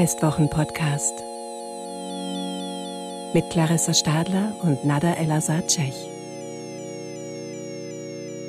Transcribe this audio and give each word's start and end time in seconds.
Festwochen-Podcast 0.00 1.12
mit 3.34 3.50
Clarissa 3.50 3.92
Stadler 3.92 4.56
und 4.62 4.82
Nada 4.86 5.12
Elazar-Tschech. 5.12 5.92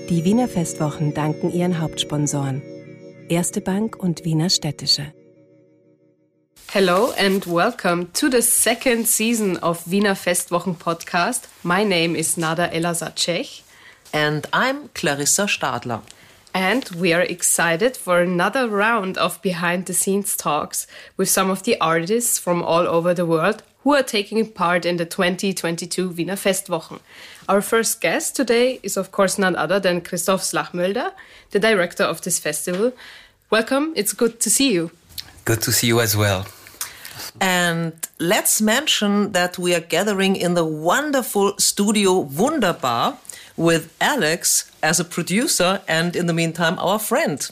Die 0.10 0.22
Wiener 0.24 0.48
Festwochen 0.48 1.14
danken 1.14 1.52
ihren 1.52 1.82
Hauptsponsoren 1.82 2.62
Erste 3.28 3.60
Bank 3.60 3.98
und 3.98 4.24
Wiener 4.24 4.50
Städtische. 4.50 5.14
Hello 6.72 7.12
and 7.18 7.46
welcome 7.46 8.14
to 8.14 8.32
the 8.32 8.42
second 8.42 9.06
season 9.06 9.58
of 9.58 9.82
Wiener 9.92 10.16
Festwochen 10.16 10.78
podcast. 10.78 11.50
My 11.64 11.84
name 11.84 12.18
is 12.18 12.38
Nada 12.38 12.68
Elazar-Tschech. 12.68 13.64
And 14.14 14.48
I'm 14.54 14.88
Clarissa 14.94 15.50
Stadler. 15.50 16.02
And 16.54 16.90
we 16.90 17.14
are 17.14 17.22
excited 17.22 17.96
for 17.96 18.20
another 18.20 18.68
round 18.68 19.18
of 19.18 19.42
behind 19.42 19.86
the 19.86 19.94
scenes 19.94 20.36
talks 20.36 20.86
with 21.16 21.30
some 21.30 21.50
of 21.50 21.64
the 21.64 21.80
artists 21.80 22.38
from 22.38 22.62
all 22.62 22.88
over 22.88 23.14
the 23.14 23.26
world 23.26 23.64
who 23.84 23.96
are 23.96 24.04
taking 24.04 24.46
part 24.52 24.86
in 24.86 24.98
the 24.98 25.06
2022 25.06 26.10
Wiener 26.10 26.36
Festwochen. 26.36 27.00
Our 27.48 27.62
first 27.62 28.02
guest 28.02 28.36
today 28.36 28.80
is, 28.84 28.98
of 28.98 29.12
course, 29.12 29.40
none 29.40 29.56
other 29.56 29.80
than 29.80 30.02
Christoph 30.02 30.42
Slagmuylder, 30.42 31.14
the 31.52 31.60
director 31.60 32.04
of 32.04 32.22
this 32.22 32.38
festival. 32.38 32.92
Welcome, 33.50 33.94
it's 33.96 34.14
good 34.14 34.40
to 34.42 34.50
see 34.50 34.74
you. 34.74 34.92
Good 35.46 35.62
to 35.62 35.72
see 35.72 35.88
you 35.88 36.02
as 36.02 36.18
well. 36.18 36.46
And 37.40 37.94
let's 38.20 38.62
mention 38.62 39.32
that 39.32 39.58
we 39.58 39.74
are 39.74 39.80
gathering 39.80 40.36
in 40.36 40.54
the 40.54 40.66
wonderful 40.66 41.58
studio 41.58 42.20
Wunderbar 42.20 43.18
with 43.62 43.94
Alex 44.02 44.72
as 44.82 45.00
a 45.00 45.06
producer 45.06 45.82
and 45.88 46.16
in 46.16 46.26
the 46.26 46.34
meantime 46.34 46.80
our 46.80 46.98
friend. 46.98 47.50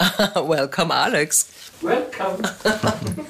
Welcome, 0.36 0.90
Alex. 0.90 1.70
Welcome. 1.80 2.42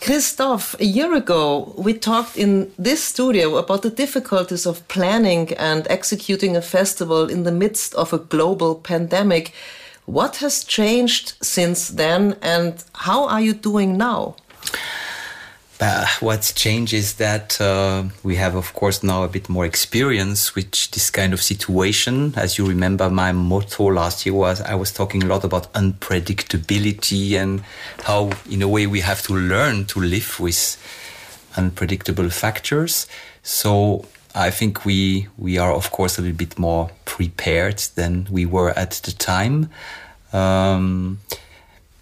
Christoph, 0.00 0.74
a 0.80 0.84
year 0.84 1.12
ago, 1.14 1.74
we 1.76 1.92
talked 1.92 2.38
in 2.38 2.72
this 2.78 3.02
studio 3.02 3.56
about 3.56 3.82
the 3.82 3.90
difficulties 3.90 4.64
of 4.64 4.86
planning 4.88 5.52
and 5.58 5.86
executing 5.90 6.56
a 6.56 6.62
festival 6.62 7.28
in 7.28 7.42
the 7.42 7.52
midst 7.52 7.94
of 7.94 8.12
a 8.12 8.18
global 8.18 8.76
pandemic. 8.76 9.52
What 10.06 10.36
has 10.36 10.64
changed 10.64 11.34
since 11.42 11.88
then, 11.88 12.36
and 12.40 12.82
how 12.94 13.28
are 13.28 13.40
you 13.40 13.52
doing 13.52 13.98
now? 13.98 14.36
What's 16.20 16.52
changed 16.52 16.92
is 16.92 17.14
that 17.14 17.58
uh, 17.58 18.04
we 18.22 18.36
have, 18.36 18.54
of 18.54 18.74
course, 18.74 19.02
now 19.02 19.24
a 19.24 19.28
bit 19.28 19.48
more 19.48 19.64
experience 19.64 20.54
with 20.54 20.70
this 20.90 21.08
kind 21.08 21.32
of 21.32 21.42
situation. 21.42 22.34
As 22.36 22.58
you 22.58 22.66
remember, 22.66 23.08
my 23.08 23.32
motto 23.32 23.84
last 23.84 24.26
year 24.26 24.34
was 24.34 24.60
I 24.60 24.74
was 24.74 24.92
talking 24.92 25.22
a 25.22 25.26
lot 25.26 25.44
about 25.44 25.72
unpredictability 25.72 27.32
and 27.32 27.62
how, 28.02 28.30
in 28.50 28.60
a 28.60 28.68
way, 28.68 28.86
we 28.86 29.00
have 29.00 29.22
to 29.22 29.34
learn 29.34 29.86
to 29.86 30.00
live 30.00 30.38
with 30.38 30.76
unpredictable 31.56 32.28
factors. 32.28 33.06
So 33.42 34.04
I 34.34 34.50
think 34.50 34.84
we 34.84 35.28
we 35.38 35.56
are, 35.56 35.72
of 35.72 35.90
course, 35.90 36.18
a 36.18 36.20
little 36.20 36.36
bit 36.36 36.58
more 36.58 36.90
prepared 37.06 37.78
than 37.94 38.28
we 38.30 38.44
were 38.44 38.70
at 38.78 39.00
the 39.04 39.12
time. 39.12 39.70
Um, 40.34 41.20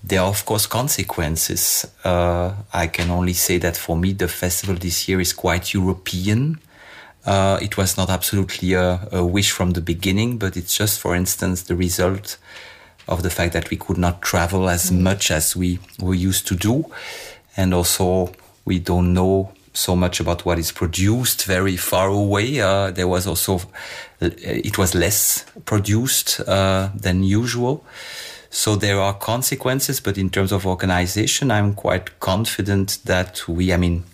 there 0.03 0.21
are, 0.21 0.29
of 0.29 0.45
course, 0.45 0.67
consequences. 0.67 1.87
Uh, 2.05 2.53
I 2.73 2.87
can 2.87 3.11
only 3.11 3.33
say 3.33 3.59
that 3.59 3.77
for 3.77 3.97
me, 3.97 4.13
the 4.13 4.29
festival 4.29 4.77
this 4.77 5.09
year 5.09 5.21
is 5.21 5.33
quite 5.33 5.75
European. 5.75 6.61
Uh, 7.27 7.59
it 7.61 7.77
was 7.77 7.97
not 7.97 8.09
absolutely 8.09 8.73
a, 8.75 9.07
a, 9.13 9.25
wish 9.25 9.51
from 9.51 9.73
the 9.73 9.81
beginning, 9.81 10.39
but 10.39 10.57
it's 10.57 10.77
just, 10.77 11.01
for 11.01 11.15
instance, 11.15 11.63
the 11.63 11.77
result 11.77 12.39
of 13.07 13.23
the 13.23 13.31
fact 13.31 13.53
that 13.53 13.71
we 13.71 13.77
could 13.77 13.99
not 13.99 14.23
travel 14.23 14.69
as 14.69 14.91
mm. 14.91 15.01
much 15.01 15.31
as 15.31 15.57
we 15.57 15.79
were 15.99 16.15
used 16.15 16.47
to 16.47 16.55
do. 16.55 16.85
And 17.57 17.75
also, 17.75 18.33
we 18.65 18.79
don't 18.79 19.13
know 19.13 19.53
so 19.73 19.95
much 19.95 20.21
about 20.21 20.45
what 20.45 20.59
is 20.59 20.73
produced 20.73 21.45
very 21.45 21.77
far 21.77 22.09
away. 22.09 22.61
Uh, 22.61 22.91
there 22.91 23.09
was 23.09 23.27
also, 23.27 23.61
it 24.21 24.79
was 24.79 24.95
less 24.95 25.45
produced 25.65 26.41
uh, 26.41 26.91
than 26.95 27.23
usual. 27.23 27.85
So 28.51 28.77
there 28.77 28.99
are 29.01 29.15
consequences, 29.15 30.01
but 30.01 30.17
in 30.17 30.31
terms 30.31 30.53
of 30.53 30.67
organization, 30.67 31.51
I'm 31.51 31.75
quite 31.75 32.19
confident 32.21 32.99
that 33.05 33.47
we, 33.47 33.73
I 33.73 33.77
mean, 33.77 34.05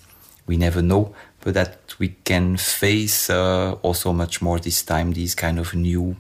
we 0.46 0.56
never 0.56 0.82
know, 0.82 1.14
but 1.40 1.54
that 1.54 1.94
we 1.98 2.16
can 2.24 2.56
face 2.56 3.30
uh, 3.30 3.76
also 3.82 4.12
much 4.12 4.42
more 4.42 4.58
this 4.58 4.82
time 4.82 5.12
these 5.12 5.34
kind 5.34 5.58
of 5.58 5.74
new 5.74 6.16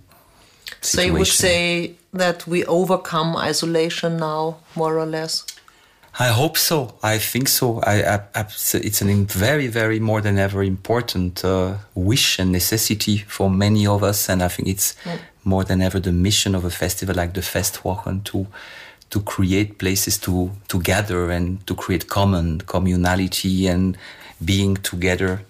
situations. 0.80 0.92
So 0.92 1.02
you 1.02 1.12
would 1.14 1.26
say 1.26 1.94
that 2.12 2.46
we 2.46 2.64
overcome 2.66 3.36
isolation 3.36 4.16
now, 4.18 4.58
more 4.76 4.98
or 4.98 5.06
less? 5.06 5.44
I 6.18 6.28
hope 6.28 6.56
so. 6.56 6.94
I 7.02 7.18
think 7.18 7.48
so. 7.48 7.80
I, 7.80 8.20
I, 8.34 8.46
it's 8.74 9.02
a 9.02 9.04
very, 9.24 9.66
very 9.66 9.98
more 9.98 10.20
than 10.20 10.38
ever 10.38 10.62
important 10.62 11.44
uh, 11.44 11.78
wish 11.94 12.38
and 12.38 12.52
necessity 12.52 13.18
for 13.18 13.50
many 13.50 13.86
of 13.86 14.04
us, 14.04 14.28
and 14.28 14.42
I 14.42 14.48
think 14.48 14.68
it's 14.68 14.94
mm 15.04 15.18
more 15.44 15.64
than 15.64 15.82
ever 15.82 16.00
the 16.00 16.12
mission 16.12 16.54
of 16.54 16.64
a 16.64 16.70
festival 16.70 17.14
like 17.14 17.34
the 17.34 17.42
Festwochen 17.42 18.24
to 18.24 18.46
to 19.10 19.20
create 19.20 19.78
places 19.78 20.18
to 20.18 20.50
to 20.68 20.80
gather 20.80 21.30
and 21.30 21.64
to 21.66 21.74
create 21.74 22.08
common 22.08 22.58
communality 22.60 23.68
and 23.68 23.96
being 24.44 24.76
together. 24.76 25.44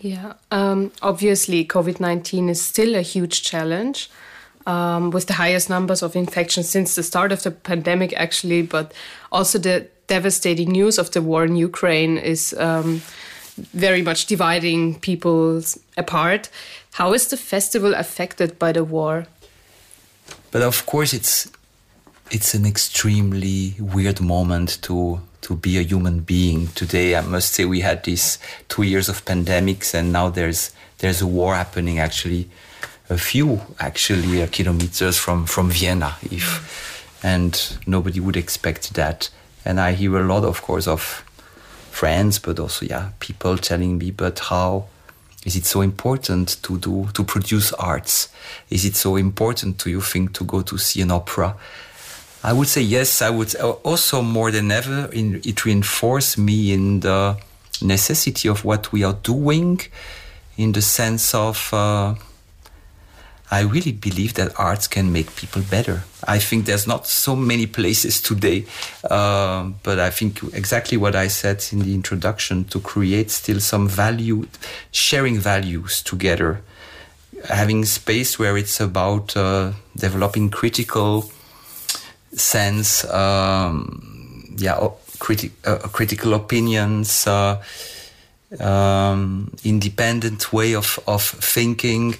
Yeah, 0.00 0.34
um, 0.50 0.92
obviously, 1.00 1.64
COVID 1.64 2.00
nineteen 2.00 2.48
is 2.48 2.60
still 2.60 2.94
a 2.96 3.02
huge 3.02 3.42
challenge. 3.42 4.10
Um, 4.66 5.10
with 5.10 5.26
the 5.26 5.32
highest 5.32 5.70
numbers 5.70 6.02
of 6.02 6.14
infections 6.14 6.68
since 6.68 6.94
the 6.94 7.02
start 7.02 7.32
of 7.32 7.42
the 7.42 7.50
pandemic, 7.50 8.12
actually, 8.12 8.60
but 8.60 8.92
also 9.32 9.58
the 9.58 9.88
devastating 10.06 10.70
news 10.70 10.98
of 10.98 11.10
the 11.12 11.22
war 11.22 11.44
in 11.44 11.56
Ukraine 11.56 12.18
is 12.18 12.54
um, 12.58 13.00
very 13.72 14.02
much 14.02 14.26
dividing 14.26 15.00
people 15.00 15.62
apart. 15.96 16.50
How 16.92 17.14
is 17.14 17.28
the 17.28 17.36
festival 17.36 17.94
affected 17.94 18.58
by 18.58 18.72
the 18.72 18.84
war? 18.84 19.26
But 20.50 20.62
of 20.62 20.84
course, 20.86 21.12
it's 21.12 21.50
it's 22.30 22.54
an 22.54 22.66
extremely 22.66 23.74
weird 23.78 24.20
moment 24.20 24.82
to 24.82 25.20
to 25.42 25.56
be 25.56 25.78
a 25.78 25.82
human 25.82 26.20
being 26.20 26.68
today. 26.74 27.16
I 27.16 27.22
must 27.22 27.54
say 27.54 27.64
we 27.64 27.80
had 27.80 28.04
these 28.04 28.38
two 28.68 28.82
years 28.82 29.08
of 29.08 29.24
pandemics, 29.24 29.94
and 29.94 30.12
now 30.12 30.28
there's 30.28 30.72
there's 30.98 31.22
a 31.22 31.26
war 31.26 31.54
happening. 31.54 31.98
Actually, 31.98 32.48
a 33.10 33.18
few 33.18 33.60
actually 33.78 34.42
uh, 34.42 34.46
kilometers 34.46 35.18
from 35.18 35.44
from 35.44 35.70
Vienna, 35.70 36.16
if 36.22 37.20
and 37.22 37.76
nobody 37.86 38.20
would 38.20 38.36
expect 38.36 38.94
that. 38.94 39.28
And 39.64 39.78
I 39.78 39.92
hear 39.92 40.16
a 40.16 40.22
lot, 40.22 40.44
of 40.44 40.62
course, 40.62 40.86
of 40.86 41.02
friends, 41.90 42.38
but 42.38 42.58
also 42.58 42.86
yeah, 42.86 43.10
people 43.18 43.58
telling 43.58 43.98
me, 43.98 44.10
but 44.10 44.38
how 44.38 44.86
is 45.44 45.56
it 45.56 45.66
so 45.66 45.82
important 45.82 46.62
to 46.62 46.78
do 46.78 47.08
to 47.12 47.24
produce 47.24 47.72
arts? 47.74 48.28
Is 48.70 48.84
it 48.84 48.94
so 48.94 49.16
important 49.16 49.78
to 49.80 49.90
you 49.90 50.00
think 50.00 50.32
to 50.34 50.44
go 50.44 50.62
to 50.62 50.78
see 50.78 51.02
an 51.02 51.10
opera? 51.10 51.56
I 52.42 52.54
would 52.54 52.68
say 52.68 52.80
yes. 52.80 53.20
I 53.20 53.28
would 53.28 53.54
also 53.56 54.22
more 54.22 54.50
than 54.50 54.70
ever. 54.70 55.10
In, 55.12 55.42
it 55.44 55.64
reinforced 55.66 56.38
me 56.38 56.72
in 56.72 57.00
the 57.00 57.36
necessity 57.82 58.48
of 58.48 58.64
what 58.64 58.92
we 58.92 59.04
are 59.04 59.16
doing, 59.22 59.80
in 60.56 60.72
the 60.72 60.80
sense 60.80 61.34
of 61.34 61.68
uh, 61.74 62.14
I 63.50 63.62
really 63.62 63.92
believe 63.92 64.34
that 64.34 64.52
arts 64.58 64.86
can 64.86 65.12
make 65.12 65.34
people 65.34 65.62
better. 65.62 66.04
I 66.26 66.38
think 66.38 66.66
there's 66.66 66.86
not 66.86 67.06
so 67.06 67.34
many 67.34 67.66
places 67.66 68.22
today, 68.22 68.66
uh, 69.10 69.70
but 69.82 69.98
I 69.98 70.10
think 70.10 70.40
exactly 70.54 70.96
what 70.96 71.16
I 71.16 71.26
said 71.26 71.64
in 71.72 71.80
the 71.80 71.92
introduction 71.94 72.64
to 72.66 72.78
create 72.78 73.30
still 73.30 73.58
some 73.58 73.88
value, 73.88 74.46
sharing 74.92 75.38
values 75.38 76.00
together, 76.02 76.62
having 77.48 77.84
space 77.86 78.38
where 78.38 78.56
it's 78.56 78.80
about 78.80 79.36
uh, 79.36 79.72
developing 79.96 80.50
critical 80.50 81.32
sense, 82.32 83.04
um, 83.06 84.54
yeah, 84.58 84.78
criti- 85.18 85.50
uh, 85.64 85.78
critical 85.88 86.34
opinions, 86.34 87.26
uh, 87.26 87.60
um, 88.60 89.50
independent 89.64 90.52
way 90.52 90.74
of, 90.74 91.00
of 91.06 91.22
thinking 91.22 92.16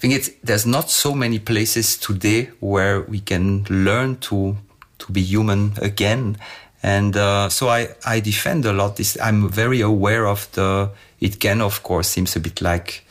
I 0.00 0.08
think 0.08 0.14
it's 0.14 0.30
there's 0.42 0.64
not 0.64 0.88
so 0.88 1.14
many 1.14 1.38
places 1.38 1.98
today 1.98 2.48
where 2.60 3.02
we 3.02 3.20
can 3.20 3.66
learn 3.68 4.16
to 4.20 4.56
to 4.96 5.12
be 5.12 5.20
human 5.20 5.74
again, 5.76 6.38
and 6.82 7.14
uh, 7.14 7.50
so 7.50 7.68
I 7.68 7.88
I 8.06 8.20
defend 8.20 8.64
a 8.64 8.72
lot 8.72 8.96
this. 8.96 9.18
I'm 9.20 9.50
very 9.50 9.82
aware 9.82 10.26
of 10.26 10.50
the. 10.52 10.88
It 11.20 11.38
can 11.38 11.60
of 11.60 11.82
course 11.82 12.08
seems 12.08 12.34
a 12.34 12.40
bit 12.40 12.62
like 12.62 13.04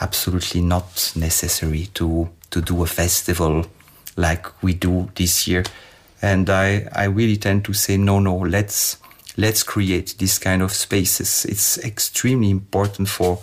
absolutely 0.00 0.62
not 0.62 1.12
necessary 1.14 1.90
to 1.94 2.28
to 2.50 2.60
do 2.60 2.82
a 2.82 2.86
festival 2.86 3.66
like 4.16 4.48
we 4.64 4.74
do 4.74 5.10
this 5.14 5.46
year, 5.46 5.62
and 6.20 6.50
I 6.50 6.88
I 6.92 7.04
really 7.04 7.36
tend 7.36 7.64
to 7.66 7.72
say 7.72 7.96
no 7.96 8.18
no 8.18 8.34
let's 8.36 8.98
let's 9.36 9.62
create 9.62 10.16
this 10.18 10.40
kind 10.40 10.60
of 10.60 10.72
spaces. 10.72 11.44
It's 11.44 11.78
extremely 11.78 12.50
important 12.50 13.08
for 13.08 13.38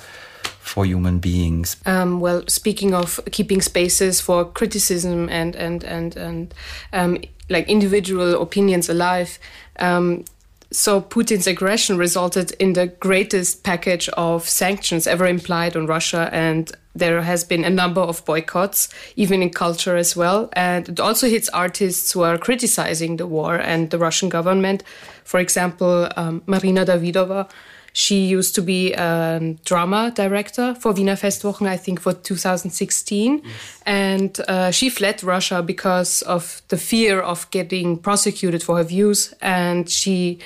for 0.63 0.85
human 0.85 1.19
beings. 1.19 1.75
Um, 1.85 2.19
well, 2.19 2.43
speaking 2.47 2.93
of 2.93 3.19
keeping 3.31 3.61
spaces 3.61 4.21
for 4.21 4.45
criticism 4.45 5.29
and 5.29 5.55
and 5.55 5.83
and 5.83 6.15
and 6.15 6.53
um, 6.93 7.17
like 7.49 7.67
individual 7.69 8.41
opinions 8.41 8.89
alive. 8.89 9.37
Um, 9.79 10.23
so 10.71 11.01
Putin's 11.01 11.45
aggression 11.45 11.97
resulted 11.97 12.51
in 12.53 12.73
the 12.73 12.87
greatest 12.87 13.63
package 13.63 14.09
of 14.09 14.49
sanctions 14.49 15.05
ever 15.05 15.27
implied 15.27 15.75
on 15.75 15.85
Russia, 15.85 16.29
and 16.31 16.71
there 16.95 17.21
has 17.21 17.43
been 17.43 17.63
a 17.63 17.69
number 17.69 18.01
of 18.01 18.25
boycotts, 18.25 18.89
even 19.15 19.43
in 19.43 19.49
culture 19.51 19.97
as 19.97 20.15
well. 20.15 20.49
And 20.53 20.89
it 20.89 20.99
also 20.99 21.27
hits 21.27 21.49
artists 21.49 22.11
who 22.13 22.23
are 22.23 22.37
criticizing 22.37 23.17
the 23.17 23.27
war 23.27 23.55
and 23.55 23.91
the 23.91 23.99
Russian 23.99 24.29
government. 24.29 24.83
For 25.23 25.39
example, 25.39 26.09
um, 26.15 26.41
Marina 26.47 26.85
Davidova. 26.85 27.49
She 27.93 28.25
used 28.25 28.55
to 28.55 28.61
be 28.61 28.93
a 28.93 29.55
drama 29.65 30.11
director 30.13 30.75
for 30.75 30.93
Wiener 30.93 31.15
Festwochen, 31.15 31.67
I 31.67 31.77
think, 31.77 32.01
for 32.01 32.13
2016. 32.13 33.41
Yes. 33.43 33.81
And 33.85 34.41
uh, 34.47 34.71
she 34.71 34.89
fled 34.89 35.23
Russia 35.23 35.61
because 35.61 36.23
of 36.23 36.63
the 36.69 36.77
fear 36.77 37.21
of 37.21 37.49
getting 37.51 37.97
prosecuted 37.97 38.63
for 38.63 38.77
her 38.77 38.83
views. 38.83 39.33
And 39.41 39.87
she 39.87 40.39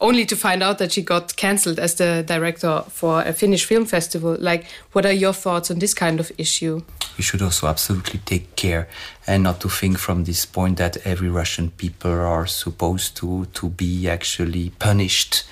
only 0.00 0.26
to 0.26 0.36
find 0.36 0.62
out 0.62 0.78
that 0.78 0.92
she 0.92 1.02
got 1.02 1.34
cancelled 1.36 1.78
as 1.78 1.94
the 1.94 2.24
director 2.26 2.84
for 2.88 3.22
a 3.22 3.32
Finnish 3.32 3.64
film 3.64 3.86
festival. 3.86 4.36
Like, 4.38 4.66
what 4.92 5.06
are 5.06 5.12
your 5.12 5.32
thoughts 5.32 5.70
on 5.70 5.78
this 5.78 5.94
kind 5.94 6.20
of 6.20 6.30
issue? 6.38 6.82
We 7.16 7.22
should 7.22 7.42
also 7.42 7.68
absolutely 7.68 8.20
take 8.20 8.56
care 8.56 8.88
and 9.26 9.42
not 9.42 9.60
to 9.60 9.68
think 9.68 9.98
from 9.98 10.24
this 10.24 10.44
point 10.46 10.78
that 10.78 10.96
every 11.04 11.28
Russian 11.28 11.70
people 11.70 12.10
are 12.10 12.46
supposed 12.46 13.16
to 13.18 13.46
to 13.54 13.68
be 13.68 14.08
actually 14.08 14.70
punished 14.78 15.44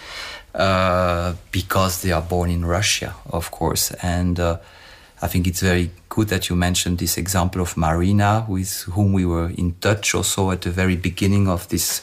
uh, 0.55 1.35
because 1.51 2.03
they 2.03 2.13
are 2.13 2.23
born 2.23 2.51
in 2.51 2.65
Russia, 2.65 3.15
of 3.31 3.51
course, 3.51 3.93
and. 4.03 4.39
Uh, 4.39 4.59
I 5.25 5.29
think 5.29 5.47
it's 5.47 5.61
very 5.61 5.91
good 6.09 6.29
that 6.29 6.49
you 6.49 6.57
mentioned 6.57 6.99
this 6.99 7.17
example 7.17 7.63
of 7.63 7.77
Marina, 7.77 8.45
with 8.49 8.83
whom 8.91 9.13
we 9.13 9.25
were 9.25 9.51
in 9.51 9.77
touch 9.81 10.17
also 10.17 10.51
at 10.51 10.63
the 10.63 10.71
very 10.73 10.97
beginning 10.97 11.49
of 11.49 11.69
this 11.69 12.03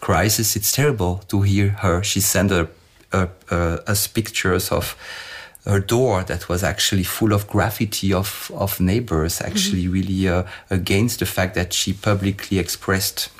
crisis. 0.00 0.54
It's 0.54 0.70
terrible 0.70 1.18
to 1.28 1.42
hear 1.42 1.70
her. 1.80 2.04
She 2.04 2.20
sent 2.20 2.52
her, 2.52 2.68
uh, 3.12 3.26
us 3.50 4.06
pictures 4.06 4.70
of 4.70 4.96
her 5.66 5.80
door 5.80 6.22
that 6.22 6.48
was 6.48 6.62
actually 6.62 7.02
full 7.02 7.32
of 7.32 7.48
graffiti 7.48 8.12
of, 8.12 8.52
of 8.54 8.78
neighbors, 8.80 9.40
actually 9.42 9.86
mm 9.86 9.90
-hmm. 9.90 9.94
really 9.94 10.28
uh, 10.28 10.42
against 10.70 11.18
the 11.18 11.26
fact 11.26 11.54
that 11.54 11.74
she 11.74 11.92
publicly 11.92 12.58
expressed 12.58 13.30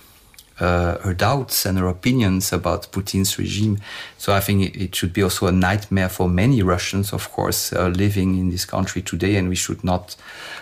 uh, 0.61 0.99
her 0.99 1.15
doubts 1.15 1.65
and 1.65 1.79
her 1.79 1.89
opinions 1.89 2.53
about 2.53 2.93
Putin's 2.93 3.39
regime. 3.39 3.79
So 4.19 4.35
I 4.35 4.41
think 4.41 4.77
it, 4.77 4.95
should 4.95 5.13
be 5.13 5.23
also 5.23 5.47
a 5.47 5.53
nightmare 5.53 6.09
for 6.09 6.29
many 6.29 6.63
Russians, 6.63 7.13
of 7.13 7.33
course, 7.33 7.73
uh, 7.73 7.89
living 7.89 8.39
in 8.39 8.51
this 8.51 8.65
country 8.65 9.03
today, 9.03 9.37
and 9.37 9.49
we 9.49 9.57
should 9.57 9.83
not 9.83 10.17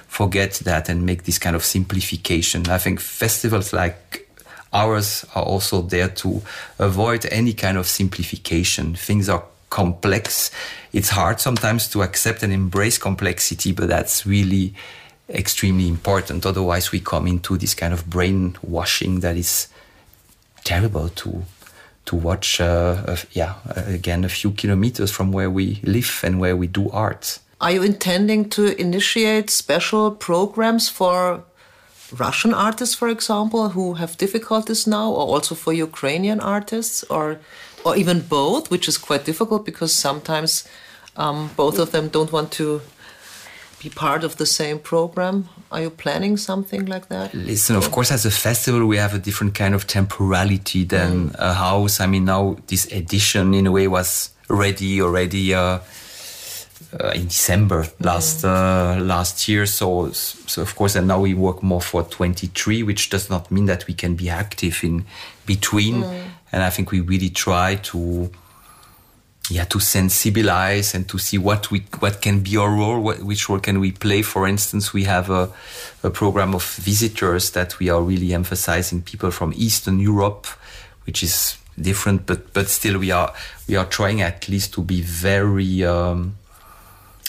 forget 0.06 0.54
that 0.64 0.88
and 0.88 1.04
make 1.04 1.24
this 1.24 1.38
kind 1.38 1.56
of 1.56 1.64
simplification. 1.64 2.68
I 2.68 2.78
think 2.78 3.00
festivals 3.00 3.72
like 3.72 4.28
ours 4.72 5.24
are 5.34 5.42
also 5.42 5.82
there 5.82 6.08
to 6.08 6.42
avoid 6.78 7.26
any 7.26 7.52
kind 7.52 7.76
of 7.76 7.86
simplification. 7.86 8.94
Things 8.94 9.28
are 9.28 9.44
complex. 9.70 10.50
It's 10.92 11.10
hard 11.10 11.40
sometimes 11.40 11.88
to 11.88 12.02
accept 12.02 12.42
and 12.42 12.52
embrace 12.52 12.98
complexity, 12.98 13.72
but 13.72 13.88
that's 13.88 14.24
really 14.24 14.74
extremely 15.28 15.88
important. 15.88 16.46
Otherwise, 16.46 16.92
we 16.92 17.00
come 17.00 17.26
into 17.26 17.56
this 17.58 17.74
kind 17.74 17.92
of 17.92 18.08
brainwashing 18.08 19.20
that 19.20 19.36
is 19.36 19.68
terrible 20.64 21.08
to 21.10 21.44
to 22.06 22.16
watch. 22.16 22.60
Uh, 22.60 23.16
yeah, 23.32 23.54
again, 23.86 24.24
a 24.24 24.28
few 24.28 24.50
kilometers 24.52 25.10
from 25.10 25.32
where 25.32 25.50
we 25.50 25.80
live 25.82 26.20
and 26.24 26.40
where 26.40 26.56
we 26.56 26.66
do 26.66 26.90
art. 26.90 27.38
Are 27.60 27.72
you 27.72 27.82
intending 27.82 28.48
to 28.50 28.80
initiate 28.80 29.50
special 29.50 30.12
programs 30.12 30.88
for 30.88 31.44
Russian 32.16 32.54
artists, 32.54 32.94
for 32.94 33.08
example, 33.08 33.70
who 33.70 33.94
have 33.94 34.16
difficulties 34.16 34.86
now, 34.86 35.10
or 35.10 35.26
also 35.34 35.54
for 35.54 35.72
Ukrainian 35.72 36.40
artists, 36.40 37.04
or 37.10 37.38
or 37.84 37.96
even 37.96 38.20
both, 38.20 38.70
which 38.70 38.88
is 38.88 38.98
quite 38.98 39.24
difficult 39.24 39.64
because 39.64 39.92
sometimes 39.92 40.66
um, 41.16 41.50
both 41.56 41.78
of 41.78 41.90
them 41.90 42.08
don't 42.08 42.32
want 42.32 42.52
to 42.52 42.80
be 43.82 43.90
part 43.90 44.24
of 44.24 44.36
the 44.36 44.46
same 44.46 44.78
program? 44.78 45.48
Are 45.70 45.82
you 45.82 45.90
planning 45.90 46.36
something 46.36 46.86
like 46.86 47.08
that? 47.08 47.34
Listen, 47.34 47.76
of 47.76 47.90
course, 47.90 48.10
as 48.10 48.24
a 48.26 48.30
festival, 48.30 48.86
we 48.86 48.96
have 48.96 49.14
a 49.14 49.18
different 49.18 49.54
kind 49.54 49.74
of 49.74 49.86
temporality 49.86 50.84
than 50.84 51.30
mm. 51.30 51.36
a 51.38 51.54
house. 51.54 52.00
I 52.00 52.06
mean, 52.06 52.24
now 52.24 52.56
this 52.66 52.86
edition, 52.92 53.54
in 53.54 53.66
a 53.66 53.72
way, 53.72 53.86
was 53.86 54.30
ready 54.48 55.00
already 55.02 55.54
uh, 55.54 55.80
uh, 57.00 57.08
in 57.14 57.26
December 57.26 57.86
last 58.00 58.44
mm. 58.44 58.48
uh, 58.48 59.02
last 59.02 59.46
year. 59.48 59.66
So, 59.66 60.10
so 60.12 60.62
of 60.62 60.74
course, 60.74 60.96
and 60.96 61.06
now 61.06 61.20
we 61.20 61.34
work 61.34 61.62
more 61.62 61.82
for 61.82 62.02
23, 62.02 62.82
which 62.82 63.10
does 63.10 63.28
not 63.28 63.50
mean 63.50 63.66
that 63.66 63.86
we 63.86 63.94
can 63.94 64.14
be 64.14 64.30
active 64.30 64.82
in 64.82 65.04
between. 65.46 66.02
Mm. 66.02 66.24
And 66.50 66.62
I 66.62 66.70
think 66.70 66.90
we 66.90 67.00
really 67.00 67.30
try 67.30 67.76
to 67.76 68.30
yeah 69.50 69.64
to 69.64 69.78
sensibilize 69.78 70.94
and 70.94 71.08
to 71.08 71.18
see 71.18 71.38
what 71.38 71.70
we 71.70 71.80
what 72.00 72.20
can 72.20 72.40
be 72.40 72.56
our 72.56 72.70
role 72.70 73.00
what, 73.00 73.22
which 73.22 73.48
role 73.48 73.58
can 73.58 73.80
we 73.80 73.92
play 73.92 74.22
for 74.22 74.46
instance 74.46 74.92
we 74.92 75.04
have 75.04 75.30
a, 75.30 75.50
a 76.02 76.10
program 76.10 76.54
of 76.54 76.64
visitors 76.76 77.50
that 77.52 77.78
we 77.78 77.88
are 77.88 78.02
really 78.02 78.34
emphasizing 78.34 79.02
people 79.02 79.30
from 79.30 79.52
eastern 79.56 79.98
europe 79.98 80.46
which 81.06 81.22
is 81.22 81.56
different 81.80 82.26
but 82.26 82.52
but 82.52 82.68
still 82.68 82.98
we 82.98 83.10
are 83.10 83.32
we 83.68 83.76
are 83.76 83.86
trying 83.86 84.20
at 84.20 84.48
least 84.48 84.74
to 84.74 84.82
be 84.82 85.00
very 85.00 85.84
um, 85.84 86.36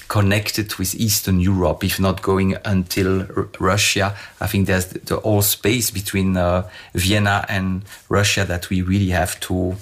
connected 0.08 0.74
with 0.76 0.96
Eastern 0.96 1.40
Europe, 1.40 1.84
if 1.84 2.00
not 2.00 2.24
going 2.24 2.58
until 2.66 3.22
R 3.22 3.48
Russia. 3.60 4.16
I 4.42 4.48
think 4.48 4.66
there's 4.66 4.88
the, 4.88 5.18
whole 5.18 5.44
space 5.44 5.92
between 5.92 6.36
uh, 6.36 6.68
Vienna 6.96 7.46
and 7.48 7.84
Russia 8.10 8.44
that 8.46 8.72
we 8.72 8.82
really 8.82 9.12
have 9.12 9.40
to 9.42 9.76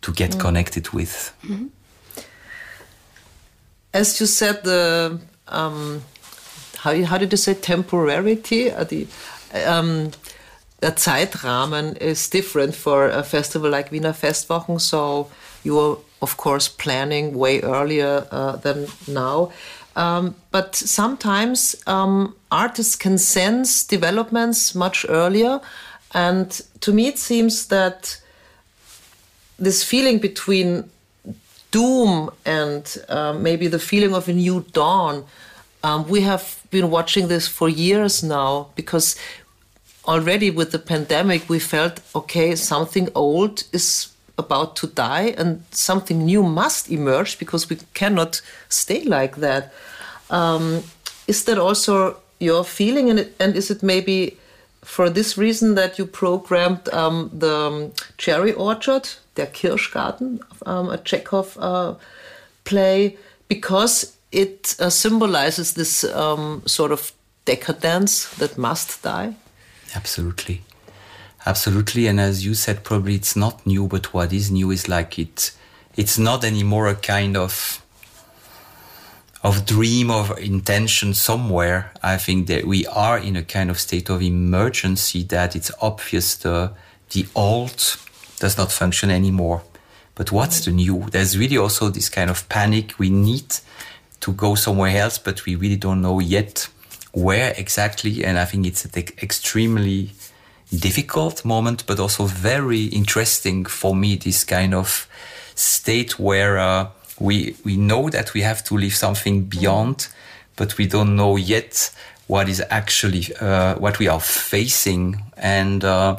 to 0.00 0.12
get 0.12 0.34
mm. 0.34 0.40
connected 0.40 0.88
with. 0.90 1.32
Mm 1.40 1.56
-hmm. 1.56 1.70
As 3.90 4.18
you 4.18 4.26
said, 4.26 4.62
the 4.62 5.18
um, 5.46 6.02
how, 6.76 7.04
how 7.04 7.18
did 7.18 7.32
you 7.32 7.38
say 7.38 7.54
temporarity? 7.54 8.70
Uh, 8.70 8.84
the 8.84 9.06
um, 9.66 10.10
the 10.80 10.92
Zeitrahmen 10.92 11.96
is 11.96 12.30
different 12.30 12.74
for 12.74 13.08
a 13.08 13.22
festival 13.22 13.70
like 13.70 13.90
Wiener 13.90 14.12
Festwochen. 14.12 14.80
So 14.80 15.30
you 15.64 15.78
are, 15.78 15.98
of 16.20 16.36
course, 16.36 16.68
planning 16.68 17.36
way 17.36 17.60
earlier 17.60 18.26
uh, 18.30 18.56
than 18.56 18.86
now. 19.06 19.50
Um, 19.96 20.36
but 20.52 20.76
sometimes 20.76 21.74
um, 21.86 22.36
artists 22.52 22.94
can 22.94 23.18
sense 23.18 23.84
developments 23.84 24.74
much 24.74 25.04
earlier. 25.08 25.60
And 26.14 26.48
to 26.80 26.92
me, 26.92 27.08
it 27.08 27.18
seems 27.18 27.66
that 27.66 28.20
this 29.58 29.82
feeling 29.82 30.18
between 30.18 30.88
doom 31.70 32.30
and 32.44 32.96
uh, 33.08 33.32
maybe 33.32 33.66
the 33.66 33.78
feeling 33.78 34.14
of 34.14 34.28
a 34.28 34.32
new 34.32 34.64
dawn. 34.72 35.24
Um, 35.82 36.08
we 36.08 36.22
have 36.22 36.62
been 36.70 36.90
watching 36.90 37.28
this 37.28 37.46
for 37.46 37.68
years 37.68 38.22
now 38.22 38.68
because 38.74 39.16
already 40.06 40.50
with 40.50 40.72
the 40.72 40.78
pandemic, 40.78 41.48
we 41.48 41.58
felt 41.58 42.00
okay, 42.14 42.54
something 42.54 43.08
old 43.14 43.64
is 43.72 44.12
about 44.38 44.76
to 44.76 44.86
die 44.86 45.34
and 45.36 45.64
something 45.72 46.24
new 46.24 46.42
must 46.42 46.90
emerge 46.90 47.38
because 47.38 47.68
we 47.68 47.76
cannot 47.94 48.40
stay 48.68 49.02
like 49.04 49.36
that. 49.36 49.72
Um, 50.30 50.84
is 51.26 51.44
that 51.44 51.58
also 51.58 52.16
your 52.38 52.64
feeling? 52.64 53.10
And, 53.10 53.28
and 53.38 53.56
is 53.56 53.70
it 53.70 53.82
maybe 53.82 54.38
for 54.82 55.10
this 55.10 55.36
reason 55.36 55.74
that 55.74 55.98
you 55.98 56.06
programmed 56.06 56.88
um, 56.90 57.30
the 57.32 57.54
um, 57.54 57.92
cherry 58.16 58.52
orchard 58.52 59.08
Der 59.38 59.46
Kirschgarten, 59.46 60.40
um, 60.66 60.90
a 60.90 60.98
Chekhov 60.98 61.56
uh, 61.56 61.94
play, 62.64 63.16
because 63.48 64.16
it 64.30 64.76
uh, 64.80 64.90
symbolizes 64.90 65.74
this 65.74 66.04
um, 66.04 66.62
sort 66.66 66.92
of 66.92 67.12
decadence 67.44 68.28
that 68.38 68.58
must 68.58 69.02
die. 69.02 69.34
Absolutely. 69.94 70.60
Absolutely. 71.46 72.08
And 72.08 72.20
as 72.20 72.44
you 72.44 72.54
said, 72.54 72.82
probably 72.82 73.14
it's 73.14 73.36
not 73.36 73.64
new, 73.64 73.86
but 73.86 74.12
what 74.12 74.32
is 74.32 74.50
new 74.50 74.70
is 74.70 74.88
like 74.88 75.18
it, 75.18 75.52
it's 75.96 76.18
not 76.18 76.44
anymore 76.44 76.88
a 76.88 76.94
kind 76.94 77.36
of 77.36 77.82
of 79.44 79.64
dream 79.64 80.10
of 80.10 80.36
intention 80.38 81.14
somewhere. 81.14 81.92
I 82.02 82.18
think 82.18 82.48
that 82.48 82.66
we 82.66 82.86
are 82.86 83.18
in 83.18 83.36
a 83.36 83.44
kind 83.44 83.70
of 83.70 83.78
state 83.78 84.10
of 84.10 84.20
emergency 84.20 85.22
that 85.24 85.54
it's 85.54 85.70
obvious 85.80 86.34
the 86.34 86.72
the 87.10 87.26
old 87.34 87.96
does 88.38 88.56
not 88.56 88.72
function 88.72 89.10
anymore. 89.10 89.62
But 90.14 90.32
what's 90.32 90.64
the 90.64 90.72
new? 90.72 91.06
There's 91.10 91.38
really 91.38 91.56
also 91.56 91.90
this 91.90 92.08
kind 92.08 92.30
of 92.30 92.48
panic. 92.48 92.98
We 92.98 93.10
need 93.10 93.54
to 94.20 94.32
go 94.32 94.54
somewhere 94.54 94.96
else, 94.96 95.18
but 95.18 95.44
we 95.46 95.54
really 95.54 95.76
don't 95.76 96.02
know 96.02 96.18
yet 96.18 96.68
where 97.12 97.54
exactly. 97.56 98.24
And 98.24 98.38
I 98.38 98.44
think 98.44 98.66
it's 98.66 98.84
an 98.84 98.92
extremely 99.22 100.10
difficult 100.76 101.44
moment, 101.44 101.86
but 101.86 102.00
also 102.00 102.24
very 102.24 102.84
interesting 102.86 103.64
for 103.64 103.94
me. 103.94 104.16
This 104.16 104.44
kind 104.44 104.74
of 104.74 105.08
state 105.54 106.18
where 106.18 106.58
uh, 106.58 106.88
we 107.20 107.56
we 107.64 107.76
know 107.76 108.10
that 108.10 108.34
we 108.34 108.42
have 108.42 108.64
to 108.64 108.76
leave 108.76 108.94
something 108.94 109.44
beyond, 109.44 110.08
but 110.56 110.76
we 110.78 110.86
don't 110.86 111.16
know 111.16 111.36
yet 111.36 111.90
what 112.26 112.48
is 112.48 112.62
actually 112.70 113.26
uh, 113.40 113.76
what 113.76 113.98
we 113.98 114.08
are 114.08 114.20
facing. 114.20 115.22
And 115.36 115.84
uh, 115.84 116.16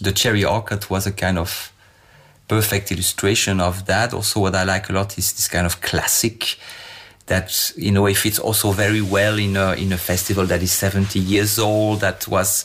the 0.00 0.12
cherry 0.12 0.44
orchard 0.44 0.88
was 0.90 1.06
a 1.06 1.12
kind 1.12 1.38
of 1.38 1.72
perfect 2.46 2.90
illustration 2.90 3.60
of 3.60 3.86
that. 3.86 4.14
Also, 4.14 4.40
what 4.40 4.54
I 4.54 4.64
like 4.64 4.88
a 4.88 4.92
lot 4.92 5.18
is 5.18 5.32
this 5.32 5.48
kind 5.48 5.66
of 5.66 5.80
classic 5.80 6.58
that 7.28 7.72
you 7.76 7.92
know 7.92 8.06
it 8.06 8.16
fits 8.16 8.38
also 8.38 8.72
very 8.72 9.00
well 9.00 9.38
in 9.38 9.56
a 9.56 9.72
in 9.74 9.92
a 9.92 9.98
festival 9.98 10.46
that 10.46 10.62
is 10.62 10.72
70 10.72 11.18
years 11.18 11.58
old 11.58 12.00
that 12.00 12.26
was 12.26 12.64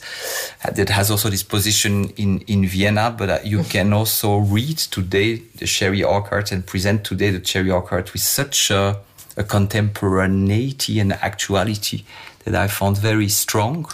that 0.74 0.90
has 0.90 1.12
also 1.12 1.30
this 1.30 1.44
position 1.44 2.10
in 2.16 2.40
in 2.48 2.66
Vienna 2.66 3.14
but 3.16 3.30
uh, 3.30 3.40
you 3.44 3.64
can 3.64 3.94
also 3.94 4.38
read 4.38 4.78
today 4.78 5.36
the 5.58 5.66
cherry 5.66 6.02
orchard 6.02 6.52
and 6.52 6.66
present 6.66 7.04
today 7.04 7.30
the 7.30 7.42
cherry 7.42 7.70
orchard 7.70 8.10
with 8.12 8.22
such 8.22 8.72
a, 8.72 8.98
a 9.36 9.44
contemporaneity 9.44 11.00
and 11.00 11.12
actuality 11.14 12.04
that 12.46 12.56
I 12.56 12.68
found 12.68 12.98
very 12.98 13.30
strong 13.30 13.86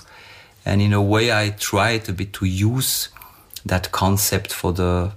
and 0.66 0.82
in 0.82 0.94
a 0.94 1.02
way 1.02 1.32
I 1.32 1.50
tried 1.50 2.08
a 2.10 2.14
bit 2.14 2.32
to 2.34 2.46
use 2.46 3.10
that 3.66 3.92
concept 3.92 4.54
for 4.54 4.74
the 4.74 5.12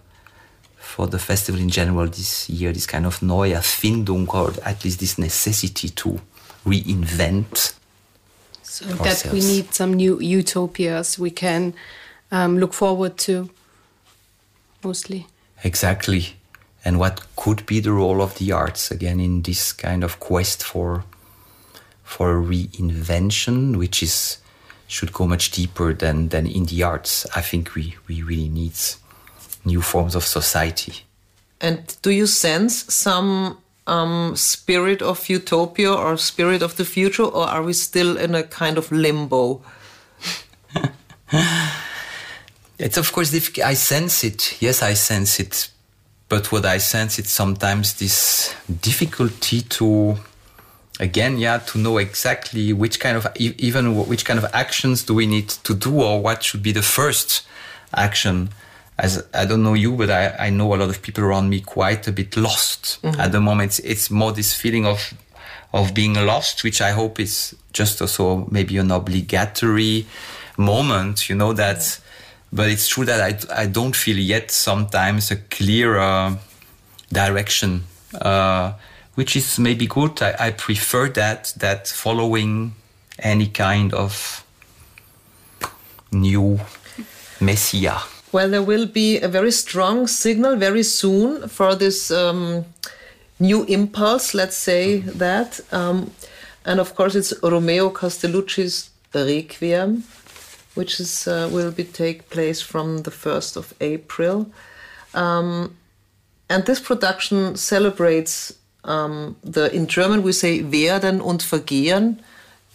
for 0.77 1.07
the 1.07 1.19
festival 1.19 1.61
in 1.61 1.71
general 1.71 2.07
this 2.07 2.51
year, 2.51 2.73
this 2.73 2.87
kind 2.87 3.07
of 3.07 3.23
neue 3.23 3.55
Erfindung 3.55 4.29
or 4.35 4.53
at 4.65 4.85
least 4.85 5.01
this 5.01 5.17
necessity 5.17 5.89
to 5.89 6.21
reinvent. 6.67 7.75
So 8.63 8.87
ourselves. 8.87 9.23
that 9.23 9.33
we 9.33 9.41
need 9.41 9.73
some 9.73 9.95
new 9.95 10.21
utopias 10.21 11.19
we 11.19 11.31
can 11.31 11.75
um, 12.31 12.59
look 12.59 12.75
forward 12.75 13.17
to, 13.19 13.49
mostly. 14.83 15.27
Exactly. 15.65 16.37
And 16.85 16.99
what 16.99 17.23
could 17.37 17.65
be 17.65 17.81
the 17.81 17.93
role 17.93 18.21
of 18.21 18.39
the 18.39 18.53
arts 18.53 18.91
again 18.91 19.21
in 19.21 19.43
this 19.43 19.73
kind 19.73 20.03
of 20.03 20.19
quest 20.19 20.63
for 20.63 21.05
for 22.03 22.43
reinvention, 22.43 23.77
which 23.77 24.03
is 24.03 24.42
should 24.93 25.13
go 25.13 25.27
much 25.27 25.51
deeper 25.51 25.95
than 25.95 26.29
than 26.29 26.47
in 26.47 26.67
the 26.67 26.83
arts. 26.83 27.27
I 27.35 27.41
think 27.41 27.75
we 27.75 27.97
we 28.09 28.23
really 28.23 28.49
need 28.49 28.75
new 29.65 29.83
forms 29.83 30.15
of 30.15 30.25
society. 30.25 30.93
And 31.61 31.97
do 32.03 32.11
you 32.11 32.27
sense 32.27 32.93
some 32.93 33.59
um, 33.87 34.35
spirit 34.37 35.01
of 35.03 35.29
utopia 35.29 35.93
or 35.93 36.17
spirit 36.17 36.63
of 36.63 36.77
the 36.77 36.85
future, 36.85 37.25
or 37.25 37.47
are 37.47 37.63
we 37.63 37.73
still 37.73 38.17
in 38.17 38.35
a 38.35 38.43
kind 38.43 38.79
of 38.79 38.91
limbo? 38.93 39.63
it's 42.79 42.99
of 42.99 43.13
course 43.13 43.31
difficult. 43.31 43.67
I 43.67 43.75
sense 43.75 44.25
it. 44.25 44.61
Yes, 44.61 44.83
I 44.83 44.95
sense 44.95 45.41
it. 45.41 45.71
But 46.29 46.51
what 46.51 46.65
I 46.65 46.79
sense 46.79 47.19
is 47.19 47.29
sometimes 47.29 47.95
this 47.95 48.55
difficulty 48.81 49.63
to, 49.63 50.17
again, 51.01 51.39
yeah, 51.39 51.59
to 51.59 51.79
know 51.79 51.99
exactly 51.99 52.73
which 52.73 53.01
kind 53.01 53.17
of, 53.17 53.27
even 53.37 54.07
which 54.07 54.25
kind 54.25 54.39
of 54.39 54.47
actions 54.53 55.03
do 55.03 55.15
we 55.15 55.27
need 55.27 55.49
to 55.49 55.75
do, 55.75 56.01
or 56.01 56.21
what 56.21 56.43
should 56.43 56.63
be 56.63 56.73
the 56.73 56.83
first 56.83 57.47
action 57.95 58.51
as 58.99 59.25
I 59.35 59.45
don't 59.47 59.63
know 59.63 59.75
you, 59.75 59.97
but 59.97 60.11
I, 60.11 60.47
I 60.47 60.51
know 60.51 60.75
a 60.75 60.77
lot 60.77 60.89
of 60.89 61.03
people 61.03 61.25
around 61.25 61.49
me 61.49 61.61
quite 61.61 62.07
a 62.07 62.13
bit 62.13 62.37
lost 62.37 63.03
mm-hmm. 63.03 63.21
at 63.21 63.33
the 63.33 63.41
moment. 63.41 63.71
It's, 63.71 63.79
it's 63.81 64.11
more 64.11 64.33
this 64.33 64.55
feeling 64.55 64.87
of 64.87 65.15
of 65.75 65.95
being 65.95 66.15
lost, 66.15 66.65
which 66.65 66.83
I 66.83 66.91
hope 66.91 67.19
is 67.19 67.57
just 67.73 68.03
also 68.03 68.47
maybe 68.51 68.77
an 68.77 68.91
obligatory 68.91 70.07
moment, 70.59 71.31
you 71.31 71.35
know 71.35 71.55
that. 71.55 71.99
But 72.53 72.69
it's 72.69 72.87
true 72.87 73.07
that 73.07 73.21
I 73.21 73.63
I 73.63 73.67
don't 73.67 73.97
feel 73.97 74.19
yet 74.19 74.51
sometimes 74.51 75.31
a 75.31 75.37
clear 75.37 75.99
uh, 75.99 76.37
direction, 77.11 77.85
uh, 78.21 78.75
which 79.14 79.37
is 79.37 79.59
maybe 79.59 79.87
good. 79.87 80.23
I, 80.23 80.35
I 80.38 80.50
prefer 80.50 81.09
that 81.11 81.52
that 81.59 81.88
following 81.88 82.75
any 83.19 83.47
kind 83.47 83.92
of 83.95 84.45
new 86.11 86.61
messiah. 87.40 87.99
Well, 88.33 88.49
there 88.49 88.62
will 88.62 88.87
be 88.87 89.21
a 89.21 89.28
very 89.28 89.52
strong 89.52 90.07
signal 90.07 90.57
very 90.57 90.83
soon 90.83 91.49
for 91.49 91.75
this 91.75 92.11
um, 92.11 92.64
new 93.38 93.64
impulse, 93.64 94.33
let's 94.33 94.57
say 94.57 95.00
that. 95.00 95.61
Um, 95.71 96.11
and 96.64 96.81
of 96.81 96.95
course, 96.95 97.14
it's 97.14 97.35
Romeo 97.42 97.90
Castellucci's 97.90 98.90
Requiem, 99.14 100.04
which 100.75 100.99
is 101.00 101.28
uh, 101.28 101.50
will 101.52 101.71
be 101.71 101.85
take 101.85 102.31
place 102.31 102.62
from 102.62 103.02
the 103.02 103.11
1st 103.11 103.57
of 103.57 103.75
April. 103.81 104.50
Um, 105.12 105.76
and 106.49 106.64
this 106.64 106.81
production 106.81 107.57
celebrates 107.57 108.54
um, 108.85 109.37
the, 109.45 109.75
in 109.75 109.87
German 109.87 110.23
we 110.23 110.33
say 110.33 110.62
Werden 110.62 111.21
und 111.21 111.43
Vergehen. 111.43 112.19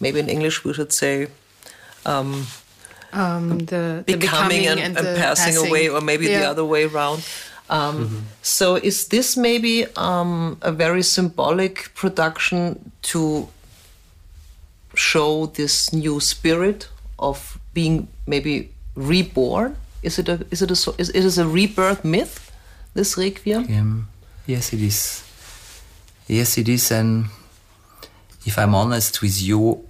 Maybe 0.00 0.20
in 0.20 0.28
English 0.28 0.64
we 0.64 0.72
should 0.72 0.92
say 0.92 1.28
um, 2.06 2.46
um, 3.12 3.58
the, 3.58 4.04
the 4.06 4.16
becoming, 4.16 4.66
and, 4.66 4.80
and, 4.80 4.96
and 4.96 5.18
passing, 5.18 5.54
passing, 5.54 5.68
away, 5.68 5.88
or 5.88 6.00
maybe 6.00 6.26
yeah. 6.26 6.40
the 6.40 6.46
other 6.46 6.64
way 6.64 6.84
around. 6.84 7.24
Um, 7.70 7.96
mm 7.96 8.08
-hmm. 8.08 8.20
So, 8.42 8.76
is 8.76 9.06
this 9.08 9.36
maybe 9.36 9.88
um, 9.96 10.56
a 10.60 10.72
very 10.72 11.02
symbolic 11.02 11.90
production 11.94 12.92
to 13.12 13.48
show 14.94 15.50
this 15.52 15.90
new 15.92 16.20
spirit 16.20 16.88
of 17.16 17.58
being 17.72 18.08
maybe 18.24 18.68
reborn? 18.94 19.76
Is 20.00 20.18
it 20.18 20.28
a 20.28 20.38
is 20.50 20.62
it 20.62 20.70
a 20.70 20.92
is 20.96 21.08
it 21.08 21.24
is 21.24 21.38
a 21.38 21.44
rebirth 21.44 22.02
myth? 22.04 22.50
This 22.94 23.16
requiem? 23.16 23.66
Um, 23.68 24.08
yes, 24.46 24.72
it 24.72 24.80
is. 24.80 25.27
Yes, 26.28 26.58
it 26.58 26.68
is, 26.68 26.90
and 26.90 27.26
if 28.44 28.58
I'm 28.58 28.74
honest 28.74 29.22
with 29.22 29.40
you, 29.40 29.88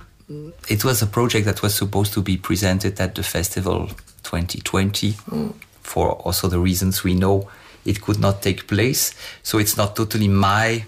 it 0.69 0.85
was 0.85 1.03
a 1.03 1.07
project 1.07 1.47
that 1.47 1.63
was 1.63 1.75
supposed 1.75 2.13
to 2.13 2.23
be 2.23 2.37
presented 2.37 3.01
at 3.01 3.15
the 3.15 3.23
festival 3.23 3.89
2020 4.23 5.13
mm. 5.13 5.55
for 5.83 6.13
also 6.13 6.49
the 6.49 6.59
reasons 6.59 7.03
we 7.03 7.15
know 7.15 7.49
it 7.85 8.03
could 8.03 8.21
not 8.21 8.43
take 8.43 8.67
place. 8.67 9.15
So 9.43 9.59
it's 9.59 9.77
not 9.77 9.97
totally 9.97 10.29
my 10.29 10.85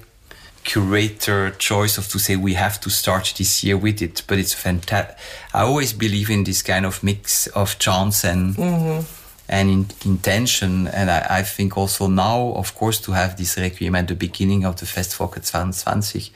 curator 0.63 1.51
choice 1.53 1.97
of 1.97 2.07
to 2.09 2.19
say 2.19 2.37
we 2.37 2.55
have 2.55 2.79
to 2.81 2.91
start 2.91 3.35
this 3.39 3.65
year 3.65 3.77
with 3.77 4.03
it, 4.03 4.23
but 4.27 4.39
it's 4.39 4.53
fantastic. 4.53 5.17
I 5.55 5.63
always 5.63 5.93
believe 5.93 6.31
in 6.31 6.45
this 6.45 6.63
kind 6.63 6.85
of 6.85 7.03
mix 7.03 7.47
of 7.49 7.79
chance 7.79 8.25
and 8.25 8.55
mm-hmm. 8.55 9.20
And 9.51 9.69
in, 9.69 9.87
intention, 10.07 10.87
and 10.87 11.11
I, 11.11 11.27
I, 11.39 11.43
think 11.43 11.77
also 11.77 12.07
now, 12.07 12.53
of 12.55 12.75
course, 12.75 12.99
to 13.01 13.13
have 13.13 13.37
this 13.37 13.59
requiem 13.59 13.95
at 13.97 14.09
the 14.09 14.15
beginning 14.15 14.65
of 14.65 14.77
the 14.77 14.87
Festival 14.87 15.29
2020 15.29 16.33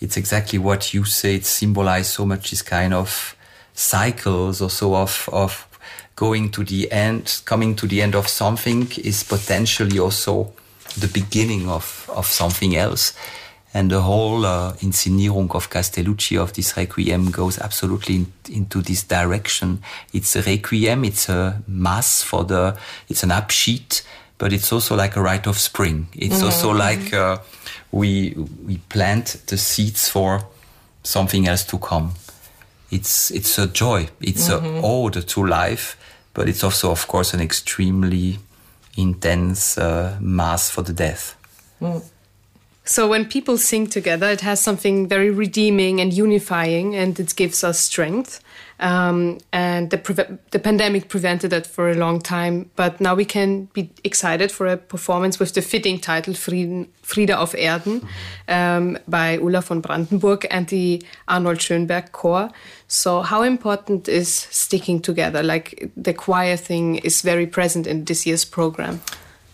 it's 0.00 0.16
exactly 0.16 0.58
what 0.58 0.94
you 0.94 1.04
say. 1.04 1.36
It 1.36 1.46
symbolizes 1.46 2.12
so 2.12 2.26
much 2.26 2.50
this 2.50 2.62
kind 2.62 2.94
of 2.94 3.36
cycles 3.74 4.62
also 4.62 4.94
of, 4.94 5.28
of 5.32 5.66
going 6.16 6.50
to 6.50 6.64
the 6.64 6.90
end, 6.90 7.40
coming 7.44 7.74
to 7.76 7.86
the 7.86 8.02
end 8.02 8.14
of 8.14 8.28
something 8.28 8.90
is 8.98 9.22
potentially 9.22 9.98
also 9.98 10.52
the 10.98 11.08
beginning 11.08 11.68
of, 11.68 12.10
of 12.14 12.26
something 12.26 12.76
else. 12.76 13.12
And 13.74 13.90
the 13.90 14.00
whole 14.00 14.46
uh, 14.46 14.72
Inszenierung 14.80 15.54
of 15.54 15.68
Castellucci 15.68 16.38
of 16.38 16.52
this 16.54 16.76
Requiem 16.76 17.30
goes 17.30 17.58
absolutely 17.58 18.14
in, 18.14 18.32
into 18.48 18.80
this 18.80 19.02
direction. 19.02 19.82
It's 20.12 20.34
a 20.36 20.42
Requiem, 20.42 21.04
it's 21.04 21.28
a 21.28 21.62
mass 21.66 22.22
for 22.22 22.44
the, 22.44 22.78
it's 23.08 23.22
an 23.22 23.30
Abschied, 23.30 24.02
but 24.38 24.52
it's 24.52 24.72
also 24.72 24.96
like 24.96 25.16
a 25.16 25.22
rite 25.22 25.46
of 25.46 25.58
spring. 25.58 26.08
It's 26.14 26.36
mm 26.36 26.40
-hmm. 26.40 26.46
also 26.46 26.72
like, 26.72 27.16
uh, 27.16 27.38
we 27.90 28.34
we 28.66 28.78
plant 28.88 29.46
the 29.46 29.56
seeds 29.56 30.08
for 30.08 30.46
something 31.02 31.48
else 31.48 31.64
to 31.66 31.78
come. 31.78 32.10
It's 32.90 33.30
it's 33.30 33.58
a 33.58 33.66
joy. 33.66 34.08
It's 34.20 34.48
mm-hmm. 34.48 34.78
a 34.78 34.82
ode 34.82 35.26
to 35.26 35.46
life, 35.46 35.96
but 36.34 36.48
it's 36.48 36.64
also, 36.64 36.90
of 36.90 37.06
course, 37.06 37.34
an 37.34 37.40
extremely 37.40 38.38
intense 38.96 39.78
uh, 39.78 40.16
mass 40.20 40.70
for 40.70 40.82
the 40.82 40.92
death. 40.92 41.36
Mm. 41.80 42.02
So 42.88 43.06
when 43.06 43.26
people 43.26 43.58
sing 43.58 43.86
together, 43.86 44.30
it 44.30 44.40
has 44.40 44.62
something 44.62 45.08
very 45.08 45.28
redeeming 45.28 46.00
and 46.00 46.10
unifying, 46.10 46.96
and 46.96 47.20
it 47.20 47.36
gives 47.36 47.62
us 47.62 47.78
strength. 47.78 48.40
Um, 48.80 49.40
and 49.52 49.90
the, 49.90 50.38
the 50.52 50.58
pandemic 50.58 51.10
prevented 51.10 51.50
that 51.50 51.66
for 51.66 51.90
a 51.90 51.94
long 51.94 52.18
time. 52.18 52.70
But 52.76 52.98
now 52.98 53.14
we 53.14 53.26
can 53.26 53.66
be 53.74 53.90
excited 54.04 54.50
for 54.50 54.66
a 54.66 54.78
performance 54.78 55.38
with 55.38 55.52
the 55.52 55.60
fitting 55.60 56.00
title 56.00 56.32
Frieden, 56.32 56.88
Friede 57.02 57.38
auf 57.38 57.54
Erden 57.54 58.08
um, 58.48 58.96
by 59.06 59.36
Ulla 59.36 59.60
von 59.60 59.82
Brandenburg 59.82 60.46
and 60.50 60.66
the 60.68 61.02
Arnold 61.28 61.58
Schönberg 61.58 62.12
Chor. 62.12 62.48
So, 62.86 63.20
how 63.20 63.42
important 63.42 64.08
is 64.08 64.32
sticking 64.50 65.02
together? 65.02 65.42
Like 65.42 65.90
the 65.94 66.14
choir 66.14 66.56
thing 66.56 66.96
is 66.96 67.20
very 67.20 67.46
present 67.46 67.86
in 67.86 68.06
this 68.06 68.26
year's 68.26 68.46
program. 68.46 69.02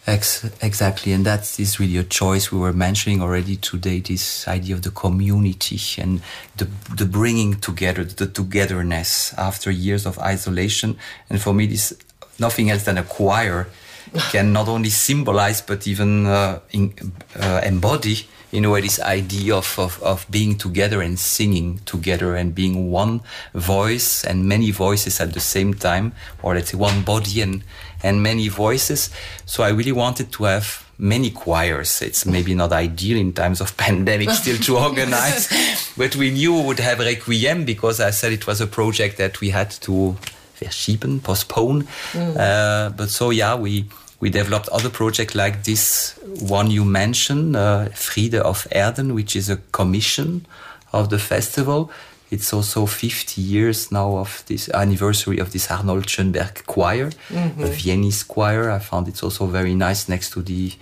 Ex 0.06 0.44
exactly, 0.60 1.12
and 1.12 1.24
that 1.24 1.58
is 1.58 1.80
really 1.80 1.96
a 1.96 2.04
choice 2.04 2.52
we 2.52 2.58
were 2.58 2.74
mentioning 2.74 3.22
already 3.22 3.56
today. 3.56 4.00
This 4.00 4.46
idea 4.46 4.74
of 4.74 4.82
the 4.82 4.90
community 4.90 5.80
and 6.00 6.20
the 6.58 6.68
the 6.94 7.06
bringing 7.06 7.54
together, 7.54 8.04
the 8.04 8.26
togetherness 8.26 9.32
after 9.38 9.70
years 9.70 10.04
of 10.04 10.18
isolation. 10.18 10.98
And 11.30 11.40
for 11.40 11.54
me, 11.54 11.66
this 11.66 11.94
nothing 12.38 12.68
else 12.68 12.84
than 12.84 12.98
a 12.98 13.02
choir 13.02 13.66
can 14.30 14.52
not 14.52 14.68
only 14.68 14.90
symbolize 14.90 15.60
but 15.60 15.86
even 15.86 16.26
uh, 16.26 16.60
in, 16.70 16.92
uh, 17.40 17.60
embody 17.64 18.26
in 18.54 18.64
a 18.64 18.70
way 18.70 18.80
this 18.80 19.00
idea 19.00 19.56
of, 19.56 19.78
of, 19.80 20.00
of 20.02 20.24
being 20.30 20.56
together 20.56 21.02
and 21.02 21.18
singing 21.18 21.80
together 21.86 22.36
and 22.36 22.54
being 22.54 22.88
one 22.90 23.20
voice 23.52 24.22
and 24.22 24.46
many 24.46 24.70
voices 24.70 25.20
at 25.20 25.32
the 25.34 25.40
same 25.40 25.74
time, 25.74 26.12
or 26.40 26.54
let's 26.54 26.70
say 26.70 26.76
one 26.76 27.02
body 27.02 27.42
and, 27.42 27.64
and 28.04 28.22
many 28.22 28.46
voices. 28.46 29.10
So 29.44 29.64
I 29.64 29.70
really 29.70 29.90
wanted 29.90 30.30
to 30.32 30.44
have 30.44 30.88
many 30.98 31.30
choirs. 31.30 32.00
It's 32.00 32.24
maybe 32.24 32.54
not 32.54 32.70
ideal 32.70 33.18
in 33.18 33.32
times 33.32 33.60
of 33.60 33.76
pandemic 33.76 34.30
still 34.30 34.58
to 34.58 34.78
organize, 34.88 35.92
but 35.96 36.14
we 36.14 36.30
knew 36.30 36.54
we 36.54 36.64
would 36.64 36.78
have 36.78 37.00
Requiem 37.00 37.64
because 37.64 37.98
I 37.98 38.10
said 38.10 38.32
it 38.32 38.46
was 38.46 38.60
a 38.60 38.68
project 38.68 39.16
that 39.18 39.40
we 39.40 39.50
had 39.50 39.72
to 39.82 40.16
verschieben, 40.54 41.18
postpone. 41.18 41.88
Mm. 42.12 42.36
Uh, 42.38 42.90
but 42.90 43.10
so 43.10 43.30
yeah, 43.30 43.56
we 43.56 43.86
we 44.20 44.30
developed 44.30 44.68
other 44.68 44.90
projects 44.90 45.34
like 45.34 45.64
this 45.64 46.18
one 46.40 46.70
you 46.70 46.84
mentioned, 46.84 47.56
uh, 47.56 47.86
Friede 47.94 48.44
auf 48.44 48.66
Erden, 48.72 49.14
which 49.14 49.36
is 49.36 49.50
a 49.50 49.58
commission 49.72 50.46
of 50.92 51.08
the 51.10 51.18
festival. 51.18 51.90
It's 52.30 52.52
also 52.52 52.86
50 52.86 53.40
years 53.40 53.92
now 53.92 54.16
of 54.16 54.42
this 54.46 54.68
anniversary 54.70 55.38
of 55.38 55.52
this 55.52 55.70
Arnold 55.70 56.06
Schönberg 56.06 56.66
choir, 56.66 57.10
mm-hmm. 57.28 57.62
a 57.62 57.66
Viennese 57.66 58.24
choir. 58.24 58.70
I 58.70 58.78
found 58.78 59.08
it's 59.08 59.22
also 59.22 59.46
very 59.46 59.74
nice 59.74 60.08
next 60.08 60.30
to 60.30 60.42
the 60.42 60.72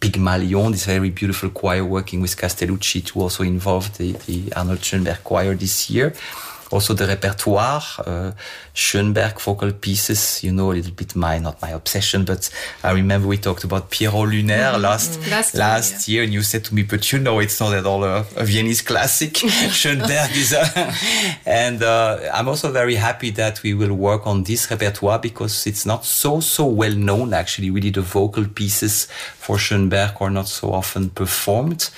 Pygmalion, 0.00 0.72
this 0.72 0.84
very 0.84 1.10
beautiful 1.10 1.48
choir 1.48 1.84
working 1.84 2.20
with 2.20 2.36
Castellucci 2.36 3.04
to 3.06 3.20
also 3.20 3.42
involve 3.42 3.96
the, 3.96 4.12
the 4.26 4.52
Arnold 4.54 4.80
Schönberg 4.80 5.22
choir 5.24 5.54
this 5.54 5.88
year 5.88 6.12
also 6.70 6.94
the 6.94 7.06
repertoire, 7.06 7.82
uh, 8.06 8.32
Schönberg 8.74 9.40
vocal 9.40 9.72
pieces, 9.72 10.42
you 10.42 10.52
know, 10.52 10.72
a 10.72 10.74
little 10.74 10.92
bit 10.92 11.14
my, 11.14 11.38
not 11.38 11.60
my 11.60 11.70
obsession, 11.70 12.24
but 12.24 12.50
I 12.82 12.92
remember 12.92 13.28
we 13.28 13.36
talked 13.36 13.64
about 13.64 13.90
Pierrot 13.90 14.28
Lunaire 14.28 14.70
mm 14.70 14.76
-hmm. 14.76 14.80
last, 14.80 15.10
mm 15.16 15.22
-hmm. 15.22 15.30
last, 15.30 15.54
last 15.54 16.08
year, 16.08 16.14
year, 16.14 16.24
and 16.24 16.32
you 16.32 16.42
said 16.42 16.64
to 16.64 16.74
me, 16.74 16.82
but 16.82 17.12
you 17.12 17.18
know, 17.18 17.40
it's 17.40 17.60
not 17.60 17.74
at 17.74 17.84
all 17.84 18.04
a, 18.04 18.24
a 18.36 18.44
Viennese 18.44 18.82
classic. 18.82 19.34
Schönberg 19.80 20.30
is 20.36 20.52
a, 20.52 20.64
and 21.46 21.82
uh, 21.82 22.18
I'm 22.32 22.48
also 22.48 22.70
very 22.72 22.96
happy 22.96 23.30
that 23.32 23.62
we 23.62 23.74
will 23.74 23.92
work 23.92 24.26
on 24.26 24.44
this 24.44 24.70
repertoire 24.70 25.18
because 25.18 25.66
it's 25.66 25.84
not 25.84 26.04
so, 26.04 26.40
so 26.40 26.64
well 26.66 26.94
known 26.94 27.34
actually. 27.34 27.70
Really, 27.70 27.90
the 27.90 28.02
vocal 28.02 28.46
pieces 28.46 29.08
for 29.38 29.56
Schönberg 29.58 30.20
are 30.20 30.30
not 30.30 30.48
so 30.48 30.72
often 30.72 31.10
performed. 31.10 31.90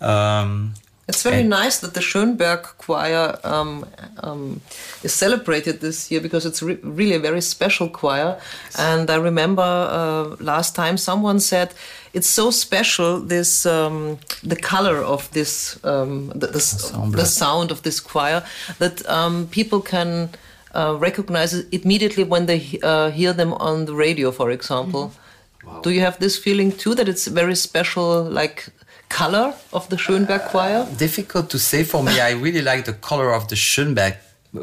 Um, 0.00 0.74
it's 1.06 1.22
very 1.22 1.40
and 1.40 1.50
nice 1.50 1.80
that 1.80 1.92
the 1.92 2.00
Schönberg 2.00 2.62
choir 2.78 3.38
um, 3.44 3.84
um, 4.22 4.60
is 5.02 5.12
celebrated 5.12 5.80
this 5.80 6.10
year 6.10 6.20
because 6.20 6.46
it's 6.46 6.62
re 6.62 6.78
really 6.82 7.14
a 7.14 7.18
very 7.18 7.42
special 7.42 7.88
choir. 7.90 8.38
And 8.78 9.10
I 9.10 9.16
remember 9.16 9.62
uh, 9.62 10.36
last 10.40 10.74
time 10.74 10.96
someone 10.96 11.40
said 11.40 11.74
it's 12.14 12.28
so 12.28 12.50
special 12.50 13.20
this 13.20 13.66
um, 13.66 14.18
the 14.42 14.56
color 14.56 14.96
of 14.96 15.30
this 15.32 15.78
um, 15.84 16.28
the, 16.28 16.46
the, 16.46 17.12
the, 17.16 17.26
sound 17.26 17.70
of 17.70 17.82
this 17.82 18.00
choir 18.00 18.42
that 18.78 19.06
um, 19.08 19.46
people 19.48 19.80
can 19.82 20.30
uh, 20.74 20.96
recognize 20.98 21.52
it 21.52 21.66
immediately 21.72 22.24
when 22.24 22.46
they 22.46 22.78
uh, 22.82 23.10
hear 23.10 23.32
them 23.32 23.52
on 23.54 23.84
the 23.84 23.94
radio, 23.94 24.30
for 24.32 24.50
example. 24.50 25.02
Mm 25.02 25.10
-hmm. 25.10 25.66
wow. 25.66 25.82
Do 25.82 25.90
you 25.90 26.02
have 26.02 26.16
this 26.18 26.38
feeling 26.38 26.76
too 26.82 26.94
that 26.94 27.08
it's 27.08 27.26
very 27.26 27.56
special, 27.56 28.32
like 28.40 28.72
color 29.14 29.54
of 29.72 29.88
the 29.90 29.96
Schönberg 29.96 30.48
choir? 30.50 30.80
Uh, 30.80 30.96
difficult 30.98 31.48
to 31.48 31.58
say 31.58 31.84
for 31.84 32.02
me. 32.02 32.20
I 32.20 32.32
really 32.32 32.62
like 32.62 32.84
the 32.84 32.94
color 32.94 33.32
of 33.32 33.46
the 33.46 33.54
Schönberg 33.54 34.16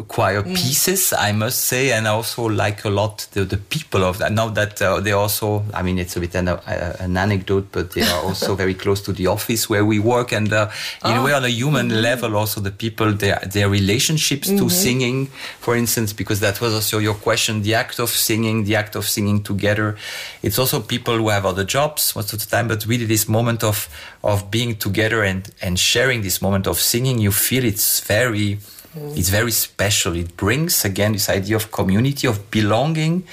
choir 0.08 0.42
mm. 0.42 0.56
pieces, 0.56 1.14
I 1.14 1.34
must 1.34 1.66
say, 1.66 1.92
and 1.92 2.08
I 2.08 2.12
also 2.12 2.48
like 2.48 2.86
a 2.86 2.90
lot 2.90 3.28
the, 3.32 3.44
the 3.44 3.58
people 3.58 4.04
of 4.04 4.20
that. 4.20 4.32
Now 4.32 4.48
that 4.50 4.82
uh, 4.82 5.00
they 5.02 5.12
also, 5.12 5.64
I 5.74 5.82
mean, 5.82 6.00
it's 6.00 6.16
a 6.16 6.20
bit 6.20 6.34
an, 6.36 6.48
uh, 6.48 6.96
an, 7.00 7.18
anecdote, 7.18 7.68
but 7.72 7.92
they 7.92 8.04
are 8.04 8.24
also 8.24 8.56
very 8.64 8.74
close 8.74 9.02
to 9.02 9.14
the 9.14 9.28
office 9.28 9.70
where 9.70 9.84
we 9.84 10.00
work, 10.00 10.32
and 10.32 10.52
uh, 10.54 10.70
in 11.04 11.12
oh. 11.12 11.22
a 11.22 11.26
way, 11.26 11.34
on 11.34 11.44
a 11.44 11.50
human 11.50 11.88
mm 11.88 11.92
-hmm. 11.92 12.02
level, 12.02 12.36
also 12.36 12.62
the 12.62 12.72
people, 12.72 13.16
their 13.18 13.40
their 13.52 13.70
relationships 13.70 14.48
mm 14.48 14.54
-hmm. 14.54 14.60
to 14.60 14.66
mm-hmm. 14.66 14.84
singing, 14.84 15.30
for 15.60 15.76
instance, 15.76 16.16
because 16.16 16.40
that 16.40 16.60
was 16.60 16.74
also 16.74 17.00
your 17.00 17.18
question, 17.20 17.62
the 17.64 17.76
act 17.76 18.00
of 18.00 18.10
singing, 18.16 18.66
the 18.66 18.78
act 18.78 18.96
of 18.96 19.08
singing 19.08 19.44
together. 19.44 19.96
It's 20.42 20.60
also 20.60 20.80
people 20.80 21.14
who 21.14 21.30
have 21.30 21.48
other 21.48 21.66
jobs 21.66 22.14
most 22.16 22.34
of 22.34 22.40
the 22.40 22.50
time, 22.56 22.68
but 22.68 22.86
really 22.86 23.06
this 23.06 23.26
moment 23.26 23.64
of 23.64 23.90
of 24.22 24.50
being 24.50 24.78
together 24.78 25.24
and 25.24 25.50
and 25.62 25.80
sharing 25.80 26.22
this 26.24 26.40
moment 26.40 26.68
of 26.68 26.80
singing, 26.80 27.20
you 27.20 27.32
feel 27.32 27.64
it's 27.64 28.04
very 28.08 28.60
Mm. 28.96 29.18
It's 29.18 29.30
very 29.30 29.52
special. 29.52 30.16
It 30.16 30.36
brings 30.36 30.86
again 30.86 31.14
this 31.14 31.30
idea 31.30 31.56
of 31.56 31.72
community, 31.72 32.28
of 32.28 32.52
belonging 32.52 33.24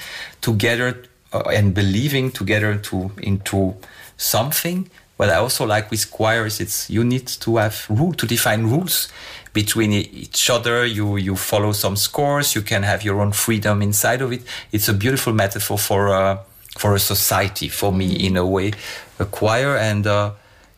together 0.41 1.03
uh, 1.33 1.41
and 1.49 1.73
believing 1.73 2.31
together 2.31 2.75
to 2.75 3.11
into 3.17 3.75
something. 4.17 4.89
What 5.17 5.29
I 5.29 5.35
also 5.35 5.65
like 5.65 5.91
with 5.91 6.09
choirs, 6.11 6.61
it's 6.61 6.89
you 6.89 7.03
need 7.03 7.27
to 7.27 7.57
have 7.57 7.85
rule 7.89 8.13
to 8.13 8.25
define 8.25 8.63
rules 8.63 9.09
between 9.51 9.91
each 9.91 10.49
other. 10.49 10.85
You 10.85 11.17
you 11.17 11.35
follow 11.35 11.73
some 11.73 11.97
scores. 11.97 12.55
You 12.55 12.61
can 12.61 12.83
have 12.83 13.03
your 13.03 13.19
own 13.19 13.33
freedom 13.33 13.81
inside 13.81 14.21
of 14.21 14.31
it. 14.31 14.43
It's 14.71 14.87
a 14.87 14.93
beautiful 14.93 15.33
metaphor 15.33 15.77
for 15.77 16.07
uh, 16.13 16.37
for 16.77 16.95
a 16.95 16.99
society. 16.99 17.67
For 17.67 17.91
me, 17.91 18.13
in 18.13 18.37
a 18.37 18.45
way, 18.45 18.71
a 19.19 19.25
choir 19.25 19.75
and. 19.75 20.07
Uh, 20.07 20.31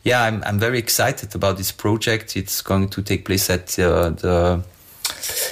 yeah, 0.04 0.24
I'm, 0.24 0.42
I'm 0.44 0.58
very 0.58 0.78
excited 0.78 1.32
about 1.36 1.58
this 1.58 1.70
project. 1.70 2.36
It's 2.36 2.60
going 2.60 2.88
to 2.88 3.02
take 3.02 3.24
place 3.24 3.48
at 3.48 3.78
uh, 3.78 4.10
the 4.10 4.64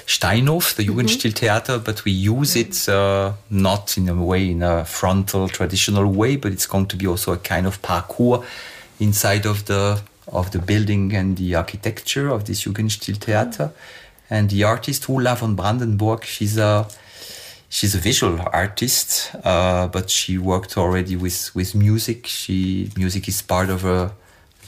Steinhof, 0.06 0.74
the 0.74 0.84
Jugendstiltheater, 0.84 1.74
mm 1.74 1.80
-hmm. 1.80 1.84
but 1.84 2.02
we 2.04 2.12
use 2.30 2.58
it 2.58 2.86
uh, 2.88 3.32
not 3.48 3.96
in 3.96 4.08
a 4.08 4.14
way, 4.14 4.42
in 4.50 4.62
a 4.62 4.84
frontal 4.84 5.48
traditional 5.48 6.14
way, 6.14 6.38
but 6.38 6.52
it's 6.52 6.68
going 6.68 6.88
to 6.88 6.96
be 6.96 7.06
also 7.06 7.32
a 7.32 7.38
kind 7.38 7.66
of 7.66 7.80
parkour 7.80 8.44
inside 8.98 9.48
of 9.48 9.62
the 9.62 9.98
of 10.32 10.48
the 10.50 10.58
building 10.58 11.16
and 11.16 11.36
the 11.36 11.56
architecture 11.56 12.28
of 12.30 12.42
this 12.42 12.60
Jugendstiltheater. 12.66 13.66
Mm 13.66 13.72
-hmm. 13.72 14.36
And 14.36 14.48
the 14.50 14.64
artist 14.64 15.08
Ulla 15.08 15.34
von 15.36 15.56
Brandenburg, 15.56 16.24
she's 16.24 16.56
a 16.56 16.86
she's 17.68 17.94
a 17.94 17.98
visual 17.98 18.38
artist, 18.52 19.32
uh, 19.44 19.86
but 19.90 20.10
she 20.10 20.38
worked 20.38 20.76
already 20.76 21.16
with 21.16 21.50
with 21.54 21.74
music. 21.74 22.26
She 22.26 22.90
music 22.96 23.26
is 23.26 23.42
part 23.42 23.70
of 23.70 23.82
her 23.82 24.10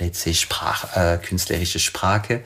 let's 0.01 0.21
say 0.21 0.33
Sprach, 0.33 0.85
uh, 0.97 1.19
künstlerische 1.19 1.79
Sprache. 1.79 2.43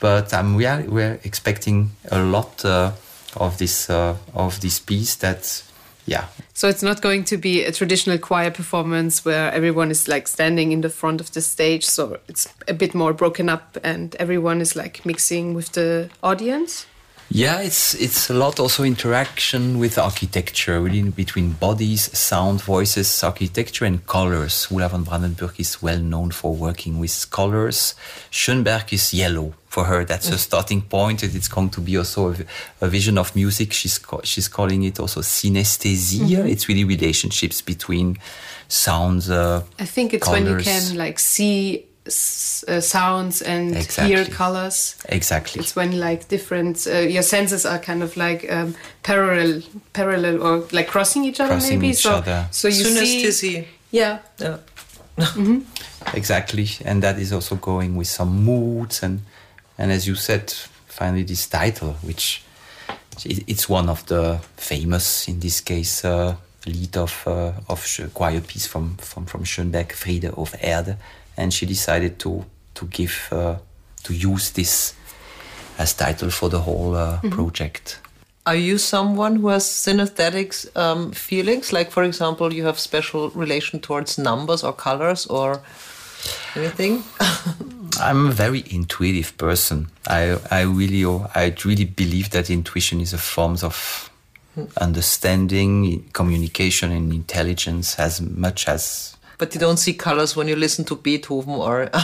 But 0.00 0.32
um, 0.34 0.56
we 0.56 0.66
are 0.66 0.82
we're 0.82 1.20
expecting 1.24 1.90
a 2.10 2.22
lot 2.22 2.64
uh, 2.64 2.92
of 3.36 3.58
this 3.58 3.88
uh, 3.88 4.16
of 4.34 4.60
this 4.60 4.80
piece 4.80 5.14
that 5.16 5.62
yeah. 6.06 6.26
So 6.54 6.68
it's 6.68 6.82
not 6.82 7.02
going 7.02 7.24
to 7.24 7.36
be 7.36 7.64
a 7.64 7.72
traditional 7.72 8.18
choir 8.18 8.50
performance 8.50 9.24
where 9.24 9.52
everyone 9.52 9.90
is 9.90 10.08
like 10.08 10.26
standing 10.28 10.72
in 10.72 10.80
the 10.80 10.90
front 10.90 11.20
of 11.20 11.30
the 11.32 11.40
stage. 11.40 11.84
So 11.84 12.18
it's 12.28 12.52
a 12.66 12.74
bit 12.74 12.94
more 12.94 13.12
broken 13.12 13.48
up 13.48 13.78
and 13.84 14.14
everyone 14.16 14.60
is 14.60 14.74
like 14.74 15.06
mixing 15.06 15.54
with 15.54 15.72
the 15.72 16.10
audience. 16.22 16.86
Yeah, 17.32 17.60
it's 17.60 17.94
it's 17.94 18.28
a 18.28 18.34
lot 18.34 18.58
also 18.58 18.82
interaction 18.82 19.78
with 19.78 19.98
architecture, 19.98 20.80
really 20.80 21.10
between 21.10 21.52
bodies, 21.52 22.10
sound, 22.18 22.60
voices, 22.60 23.22
architecture, 23.22 23.84
and 23.84 24.04
colors. 24.04 24.66
Ulla 24.68 24.88
von 24.88 25.04
Brandenburg 25.04 25.60
is 25.60 25.80
well 25.80 26.00
known 26.00 26.32
for 26.32 26.52
working 26.52 26.98
with 26.98 27.30
colors. 27.30 27.94
Schönberg 28.32 28.92
is 28.92 29.14
yellow 29.14 29.54
for 29.68 29.84
her. 29.84 30.04
That's 30.04 30.28
a 30.30 30.38
starting 30.38 30.82
point. 30.82 31.22
It's 31.22 31.46
going 31.46 31.70
to 31.70 31.80
be 31.80 31.96
also 31.96 32.32
a, 32.32 32.36
a 32.80 32.88
vision 32.88 33.16
of 33.16 33.36
music. 33.36 33.72
She's 33.74 34.00
she's 34.24 34.48
calling 34.48 34.82
it 34.82 34.98
also 34.98 35.22
synesthesia. 35.22 36.24
Mm 36.24 36.42
-hmm. 36.42 36.50
It's 36.50 36.66
really 36.66 36.84
relationships 36.84 37.62
between 37.62 38.18
sounds. 38.66 39.28
Uh, 39.28 39.62
I 39.78 39.86
think 39.86 40.12
it's 40.12 40.24
colors. 40.24 40.42
when 40.42 40.58
you 40.58 40.64
can 40.64 40.96
like 40.96 41.20
see 41.20 41.89
uh, 42.06 42.80
sounds 42.80 43.42
and 43.42 43.76
exactly. 43.76 44.14
hear 44.14 44.24
colors. 44.24 44.96
Exactly. 45.08 45.60
It's 45.60 45.76
when 45.76 45.98
like 45.98 46.28
different 46.28 46.86
uh, 46.86 46.98
your 46.98 47.22
senses 47.22 47.66
are 47.66 47.78
kind 47.78 48.02
of 48.02 48.16
like 48.16 48.50
um, 48.50 48.74
parallel, 49.02 49.62
parallel 49.92 50.42
or 50.42 50.66
like 50.72 50.88
crossing 50.88 51.24
each 51.24 51.40
other. 51.40 51.54
Crossing 51.54 51.78
maybe 51.78 51.90
each 51.90 52.02
so. 52.02 52.16
Other. 52.16 52.48
So 52.50 52.68
you 52.68 52.84
Synesthesia. 52.84 53.32
see. 53.32 53.68
Yeah. 53.90 54.18
Yeah. 54.38 54.58
mm 55.16 55.46
-hmm. 55.46 55.62
Exactly, 56.14 56.68
and 56.84 57.02
that 57.02 57.18
is 57.18 57.32
also 57.32 57.56
going 57.56 57.98
with 57.98 58.08
some 58.08 58.30
moods 58.30 59.02
and 59.02 59.20
and 59.78 59.92
as 59.92 60.04
you 60.04 60.16
said, 60.16 60.54
finally 60.86 61.24
this 61.24 61.46
title, 61.46 61.94
which 62.02 62.42
it's 63.24 63.68
one 63.68 63.90
of 63.90 64.04
the 64.04 64.38
famous 64.56 65.28
in 65.28 65.40
this 65.40 65.62
case. 65.62 66.08
Uh, 66.08 66.34
lead 66.66 66.96
of 66.96 67.26
uh, 67.26 67.52
of 67.68 67.86
choir 68.12 68.40
piece 68.40 68.66
from 68.66 68.96
from 68.98 69.26
from 69.26 69.44
Schönberg, 69.44 69.92
Friede 69.92 70.36
auf 70.36 70.54
Erde, 70.60 70.96
and 71.36 71.52
she 71.52 71.66
decided 71.66 72.18
to 72.18 72.44
to 72.74 72.86
give 72.86 73.28
uh, 73.32 73.56
to 74.02 74.14
use 74.14 74.50
this 74.50 74.94
as 75.78 75.94
title 75.94 76.30
for 76.30 76.48
the 76.48 76.58
whole 76.58 76.94
uh, 76.94 77.18
mm 77.22 77.30
-hmm. 77.30 77.34
project. 77.34 78.00
Are 78.42 78.56
you 78.56 78.78
someone 78.78 79.38
who 79.38 79.48
has 79.50 79.82
synesthetic 79.82 80.54
um, 80.74 81.12
feelings? 81.12 81.72
Like, 81.72 81.90
for 81.90 82.04
example, 82.04 82.52
you 82.52 82.64
have 82.64 82.78
special 82.78 83.30
relation 83.34 83.80
towards 83.80 84.16
numbers 84.16 84.64
or 84.64 84.72
colors 84.72 85.26
or 85.26 85.60
anything? 86.56 87.04
I'm 88.00 88.28
a 88.28 88.32
very 88.32 88.64
intuitive 88.70 89.36
person. 89.36 89.88
I 90.06 90.38
I 90.50 90.62
really 90.62 91.04
I 91.34 91.54
really 91.64 91.84
believe 91.84 92.30
that 92.30 92.48
intuition 92.50 93.00
is 93.00 93.12
a 93.12 93.18
form 93.18 93.56
of 93.62 94.10
understanding, 94.80 96.08
communication, 96.12 96.92
and 96.92 97.12
intelligence 97.12 97.98
as 97.98 98.20
much 98.20 98.68
as. 98.68 99.16
But 99.40 99.54
you 99.54 99.60
don't 99.60 99.78
see 99.78 99.94
colors 99.94 100.36
when 100.36 100.48
you 100.48 100.54
listen 100.54 100.84
to 100.84 100.94
Beethoven 100.94 101.54
or. 101.54 101.88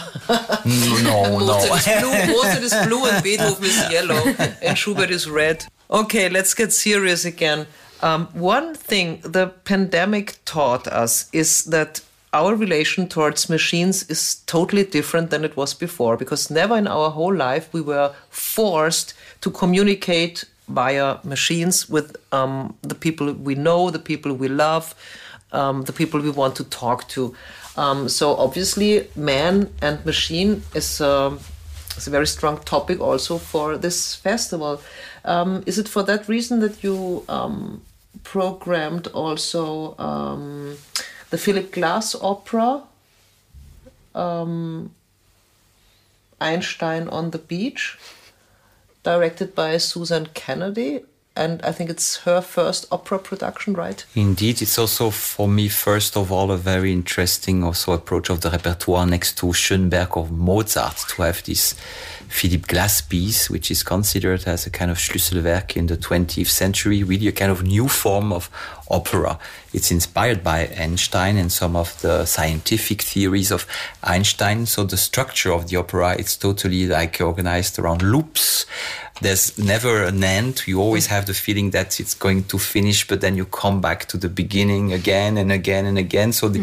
no, 1.04 1.38
Mozart 1.38 1.68
no. 1.68 1.76
is 1.76 1.86
blue, 2.00 2.34
Mozart 2.34 2.62
is 2.62 2.74
blue 2.86 3.04
and 3.06 3.22
Beethoven 3.22 3.64
is 3.64 3.90
yellow 3.96 4.22
and 4.62 4.76
Schubert 4.78 5.10
is 5.10 5.28
red. 5.28 5.66
Okay, 5.90 6.30
let's 6.30 6.54
get 6.54 6.72
serious 6.72 7.26
again. 7.26 7.66
Um, 8.00 8.26
one 8.32 8.74
thing 8.74 9.20
the 9.22 9.48
pandemic 9.64 10.38
taught 10.46 10.88
us 10.88 11.28
is 11.32 11.64
that 11.64 12.00
our 12.32 12.54
relation 12.54 13.06
towards 13.06 13.50
machines 13.50 14.08
is 14.10 14.36
totally 14.46 14.84
different 14.84 15.30
than 15.30 15.44
it 15.44 15.56
was 15.56 15.74
before 15.74 16.16
because 16.16 16.50
never 16.50 16.76
in 16.76 16.86
our 16.86 17.10
whole 17.10 17.34
life 17.34 17.72
we 17.72 17.82
were 17.82 18.14
forced 18.30 19.14
to 19.42 19.50
communicate 19.50 20.44
via 20.68 21.18
machines 21.22 21.88
with 21.88 22.16
um, 22.32 22.74
the 22.82 22.94
people 22.94 23.32
we 23.32 23.54
know, 23.54 23.90
the 23.90 23.98
people 23.98 24.32
we 24.32 24.48
love, 24.48 24.94
um, 25.52 25.82
the 25.82 25.92
people 25.92 26.20
we 26.20 26.30
want 26.30 26.56
to 26.56 26.64
talk 26.64 27.08
to. 27.08 27.34
Um, 27.76 28.08
so 28.08 28.34
obviously, 28.36 29.08
man 29.14 29.70
and 29.82 30.04
machine 30.04 30.62
is, 30.74 31.00
um 31.00 31.40
is 31.96 32.06
a 32.06 32.10
very 32.10 32.26
strong 32.26 32.58
topic 32.64 33.00
also 33.00 33.38
for 33.38 33.78
this 33.78 34.14
festival. 34.14 34.80
Um, 35.24 35.62
is 35.66 35.78
it 35.78 35.88
for 35.88 36.02
that 36.04 36.28
reason 36.28 36.60
that 36.60 36.82
you 36.84 37.24
um, 37.28 37.82
programmed 38.22 39.06
also 39.08 39.96
um, 39.98 40.76
the 41.30 41.38
Philip 41.38 41.72
Glass 41.72 42.14
opera, 42.14 42.82
Einstein 46.40 47.08
on 47.08 47.30
the 47.30 47.38
Beach, 47.38 47.98
directed 49.02 49.54
by 49.54 49.78
Susanne 49.78 50.28
Kennedy? 50.34 51.02
And 51.36 51.60
I 51.62 51.70
think 51.72 51.90
it's 51.90 52.16
her 52.18 52.40
first 52.40 52.86
opera 52.90 53.18
production, 53.18 53.74
right? 53.74 54.04
Indeed, 54.14 54.62
it's 54.62 54.78
also 54.78 55.10
for 55.10 55.46
me, 55.46 55.68
first 55.68 56.16
of 56.16 56.32
all, 56.32 56.50
a 56.50 56.56
very 56.56 56.92
interesting 56.92 57.62
also 57.62 57.92
approach 57.92 58.30
of 58.30 58.40
the 58.40 58.50
repertoire 58.50 59.06
next 59.06 59.36
to 59.38 59.46
Schönberg 59.46 60.16
or 60.16 60.28
Mozart 60.28 60.96
to 61.10 61.22
have 61.22 61.42
this 61.44 61.74
Philip 62.28 62.66
Glass 62.66 63.00
piece, 63.00 63.50
which 63.50 63.70
is 63.70 63.82
considered 63.82 64.44
as 64.46 64.66
a 64.66 64.70
kind 64.70 64.90
of 64.90 64.98
Schlüsselwerk 64.98 65.76
in 65.76 65.86
the 65.86 65.96
20th 65.96 66.48
century, 66.48 67.02
really 67.02 67.28
a 67.28 67.32
kind 67.32 67.52
of 67.52 67.62
new 67.62 67.86
form 67.88 68.32
of 68.32 68.50
opera. 68.90 69.38
It's 69.72 69.90
inspired 69.90 70.42
by 70.42 70.68
Einstein 70.78 71.36
and 71.36 71.52
some 71.52 71.76
of 71.76 72.00
the 72.02 72.24
scientific 72.24 73.02
theories 73.02 73.50
of 73.50 73.66
Einstein. 74.02 74.66
So 74.66 74.84
the 74.84 74.96
structure 74.96 75.52
of 75.52 75.68
the 75.68 75.76
opera, 75.76 76.16
it's 76.18 76.36
totally 76.36 76.86
like 76.86 77.20
organized 77.20 77.78
around 77.78 78.02
loops. 78.02 78.66
There's 79.22 79.56
never 79.58 80.04
an 80.04 80.22
end. 80.22 80.62
You 80.66 80.80
always 80.80 81.06
have 81.06 81.24
the 81.24 81.32
feeling 81.32 81.70
that 81.70 81.98
it's 82.00 82.12
going 82.14 82.44
to 82.44 82.58
finish, 82.58 83.06
but 83.08 83.20
then 83.22 83.34
you 83.36 83.46
come 83.46 83.80
back 83.80 84.04
to 84.08 84.18
the 84.18 84.28
beginning 84.28 84.92
again 84.92 85.38
and 85.38 85.50
again 85.50 85.86
and 85.86 85.96
again. 85.96 86.32
So 86.32 86.48
the, 86.48 86.60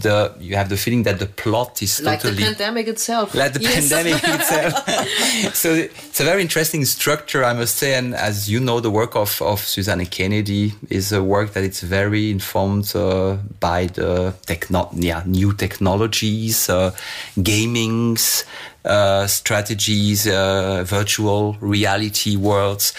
the 0.00 0.34
you 0.38 0.54
have 0.56 0.68
the 0.68 0.76
feeling 0.76 1.04
that 1.04 1.18
the 1.18 1.26
plot 1.26 1.82
is 1.82 2.02
Like 2.02 2.20
totally 2.20 2.42
the 2.42 2.48
pandemic 2.50 2.88
itself. 2.88 3.34
like 3.34 3.54
the 3.54 3.60
Yes. 3.62 3.88
pandemic 3.88 4.22
itself. 4.36 5.54
so 5.54 5.72
it's 5.72 6.20
a 6.20 6.24
very 6.24 6.42
interesting 6.42 6.84
structure, 6.84 7.42
I 7.42 7.54
must 7.54 7.76
say. 7.76 7.94
And 7.94 8.14
as 8.14 8.50
you 8.50 8.60
know, 8.60 8.80
the 8.80 8.90
work 8.90 9.16
of, 9.16 9.40
of 9.40 9.60
Susanne 9.60 10.04
Kennedy 10.06 10.74
is 10.90 11.10
a 11.10 11.22
work 11.22 11.54
that 11.54 11.64
it's 11.64 11.80
very 11.80 12.30
informed 12.30 12.94
uh, 12.94 13.36
by 13.60 13.86
the 13.86 14.34
techno- 14.46 14.90
yeah, 14.94 15.22
new 15.24 15.52
technologies, 15.54 16.68
uh, 16.68 16.90
gamings, 17.38 18.44
uh, 18.84 19.26
strategies, 19.26 20.26
uh, 20.26 20.84
virtual 20.86 21.56
reality 21.60 22.36
worlds. 22.36 22.94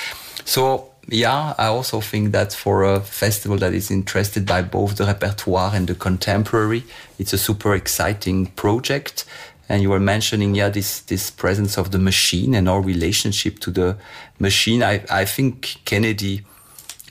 So 0.45 0.91
yeah, 1.07 1.53
I 1.57 1.67
also 1.67 2.01
think 2.01 2.31
that 2.31 2.53
for 2.53 2.83
a 2.83 2.99
festival 2.99 3.57
that 3.57 3.73
is 3.73 3.91
interested 3.91 4.45
by 4.45 4.63
both 4.63 4.97
the 4.97 5.05
repertoire 5.05 5.71
and 5.73 5.87
the 5.87 5.95
contemporary, 5.95 6.83
it's 7.19 7.33
a 7.33 7.37
super 7.37 7.75
exciting 7.75 8.47
project. 8.47 9.25
And 9.69 9.81
you 9.81 9.89
were 9.89 9.99
mentioning, 9.99 10.55
yeah, 10.55 10.69
this, 10.69 11.01
this 11.01 11.31
presence 11.31 11.77
of 11.77 11.91
the 11.91 11.99
machine 11.99 12.53
and 12.53 12.69
our 12.69 12.81
relationship 12.81 13.59
to 13.59 13.71
the 13.71 13.97
machine. 14.39 14.83
I, 14.83 15.03
I 15.09 15.25
think 15.25 15.77
Kennedy 15.85 16.43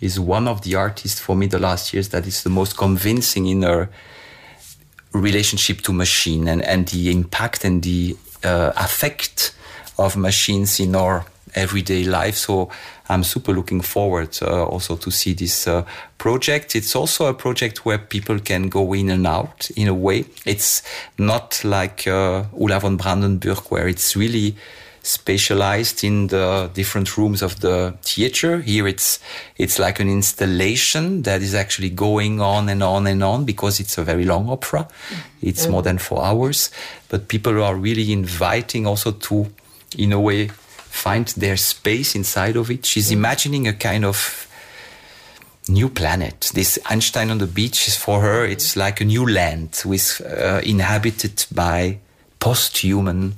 is 0.00 0.20
one 0.20 0.46
of 0.46 0.62
the 0.62 0.74
artists 0.74 1.20
for 1.20 1.34
me 1.34 1.46
the 1.46 1.58
last 1.58 1.92
years 1.92 2.10
that 2.10 2.26
is 2.26 2.42
the 2.42 2.50
most 2.50 2.76
convincing 2.76 3.46
in 3.46 3.62
her 3.62 3.88
relationship 5.12 5.80
to 5.82 5.92
machine 5.92 6.48
and, 6.48 6.62
and 6.62 6.88
the 6.88 7.10
impact 7.10 7.64
and 7.64 7.82
the 7.82 8.16
uh, 8.44 8.72
effect 8.76 9.54
of 9.98 10.16
machines 10.16 10.80
in 10.80 10.94
our 10.94 11.24
everyday 11.54 12.04
life. 12.04 12.36
So 12.36 12.70
I'm 13.08 13.22
super 13.22 13.52
looking 13.52 13.80
forward 13.80 14.38
uh, 14.42 14.64
also 14.64 14.96
to 14.96 15.10
see 15.10 15.34
this 15.34 15.66
uh, 15.66 15.84
project. 16.18 16.74
It's 16.74 16.96
also 16.96 17.26
a 17.26 17.34
project 17.34 17.84
where 17.84 17.98
people 17.98 18.38
can 18.38 18.68
go 18.68 18.92
in 18.94 19.10
and 19.10 19.26
out 19.26 19.70
in 19.76 19.88
a 19.88 19.94
way. 19.94 20.24
It's 20.46 20.82
not 21.18 21.62
like 21.64 22.06
uh, 22.06 22.44
Ulla 22.58 22.80
von 22.80 22.96
Brandenburg 22.96 23.58
where 23.70 23.88
it's 23.88 24.16
really 24.16 24.56
specialized 25.04 26.02
in 26.02 26.28
the 26.28 26.70
different 26.72 27.16
rooms 27.16 27.42
of 27.42 27.60
the 27.60 27.94
theater. 28.02 28.60
Here 28.60 28.88
it's 28.88 29.20
it's 29.56 29.78
like 29.78 30.00
an 30.00 30.08
installation 30.08 31.22
that 31.22 31.42
is 31.42 31.54
actually 31.54 31.90
going 31.90 32.40
on 32.40 32.68
and 32.68 32.82
on 32.82 33.06
and 33.06 33.22
on 33.22 33.44
because 33.44 33.80
it's 33.80 33.98
a 33.98 34.02
very 34.02 34.24
long 34.24 34.48
opera. 34.48 34.88
It's 35.42 35.68
more 35.68 35.82
than 35.82 35.98
four 35.98 36.24
hours. 36.24 36.70
But 37.08 37.28
people 37.28 37.62
are 37.62 37.76
really 37.76 38.12
inviting 38.12 38.86
also 38.86 39.12
to, 39.12 39.46
in 39.96 40.12
a 40.12 40.20
way, 40.20 40.48
find 40.48 41.26
their 41.36 41.56
space 41.56 42.14
inside 42.14 42.56
of 42.56 42.70
it. 42.70 42.86
She's 42.86 43.10
imagining 43.10 43.68
a 43.68 43.74
kind 43.74 44.04
of 44.04 44.48
new 45.68 45.88
planet. 45.88 46.50
This 46.54 46.78
Einstein 46.86 47.30
on 47.30 47.38
the 47.38 47.46
beach 47.46 47.88
is 47.88 47.96
for 47.96 48.20
her. 48.20 48.44
It's 48.44 48.76
like 48.76 49.00
a 49.00 49.04
new 49.04 49.26
land 49.28 49.82
with 49.84 50.20
uh, 50.24 50.60
inhabited 50.64 51.46
by 51.52 51.98
post-human 52.44 53.32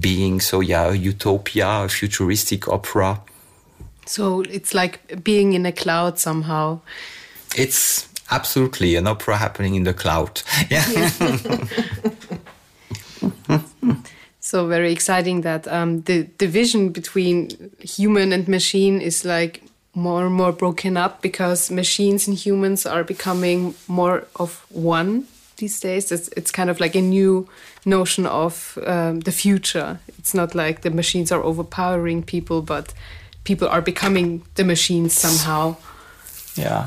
beings. 0.00 0.46
So 0.46 0.60
yeah, 0.60 0.90
a 0.90 0.94
utopia, 0.94 1.84
a 1.84 1.88
futuristic 1.88 2.68
opera. 2.68 3.20
So 4.06 4.40
it's 4.40 4.74
like 4.74 5.22
being 5.22 5.52
in 5.52 5.64
a 5.66 5.72
cloud 5.72 6.18
somehow. 6.18 6.80
It's 7.56 8.08
absolutely 8.28 8.96
an 8.96 9.06
opera 9.06 9.36
happening 9.36 9.76
in 9.76 9.84
the 9.84 9.94
cloud. 9.94 10.42
Yeah. 10.70 10.84
So 14.42 14.66
very 14.66 14.90
exciting 14.90 15.42
that 15.42 15.68
um, 15.68 16.00
the 16.02 16.24
division 16.38 16.88
between 16.88 17.70
human 17.78 18.32
and 18.32 18.48
machine 18.48 19.00
is 19.00 19.24
like 19.24 19.62
more 19.94 20.26
and 20.26 20.34
more 20.34 20.50
broken 20.50 20.96
up 20.96 21.22
because 21.22 21.70
machines 21.70 22.26
and 22.26 22.36
humans 22.36 22.86
are 22.86 23.04
becoming 23.04 23.74
more 23.86 24.26
of 24.34 24.64
one 24.70 25.26
these 25.60 25.80
days. 25.80 26.10
It's 26.12 26.28
it's 26.36 26.50
kind 26.50 26.70
of 26.70 26.80
like 26.80 26.98
a 26.98 27.02
new 27.02 27.46
notion 27.84 28.26
of 28.26 28.78
um, 28.86 29.20
the 29.20 29.32
future. 29.32 29.98
It's 30.18 30.34
not 30.34 30.54
like 30.54 30.80
the 30.80 30.90
machines 30.90 31.32
are 31.32 31.42
overpowering 31.42 32.24
people, 32.24 32.62
but 32.62 32.92
people 33.44 33.68
are 33.68 33.82
becoming 33.82 34.42
the 34.54 34.64
machines 34.64 35.12
somehow. 35.12 35.76
yeah. 36.56 36.86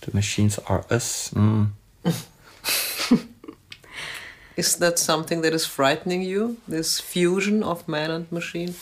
The 0.00 0.14
machines 0.14 0.58
are 0.66 0.84
us. 0.90 1.30
Mm. 1.34 1.68
Is 4.56 4.76
that 4.76 4.98
something 4.98 5.42
that 5.42 5.54
is 5.54 5.66
frightening 5.66 6.22
you? 6.22 6.56
This 6.68 7.00
fusion 7.00 7.62
of 7.62 7.86
man 7.88 8.10
and 8.10 8.32
machine? 8.32 8.74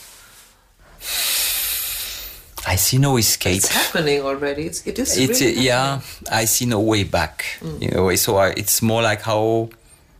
I 2.69 2.77
see 2.77 2.99
no 2.99 3.17
escape. 3.17 3.57
It's 3.57 3.73
happening 3.73 4.21
already. 4.23 4.67
It's, 4.67 4.87
it 4.87 4.99
is. 4.99 5.17
it's 5.17 5.41
really 5.41 5.59
uh, 5.59 5.63
yeah 5.63 6.01
i 6.31 6.45
see 6.47 6.67
no 6.67 6.81
way 6.81 7.05
back 7.05 7.45
you 7.81 7.91
know 7.91 8.15
so 8.17 8.37
I, 8.37 8.49
it's 8.63 8.83
more 8.83 9.03
like 9.03 9.23
how 9.23 9.69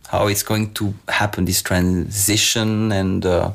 how 0.07 0.27
it's 0.27 0.43
going 0.43 0.73
to 0.73 0.93
happen 1.07 1.45
this 1.45 1.61
transition 1.61 2.91
and 2.91 3.25
uh, 3.25 3.51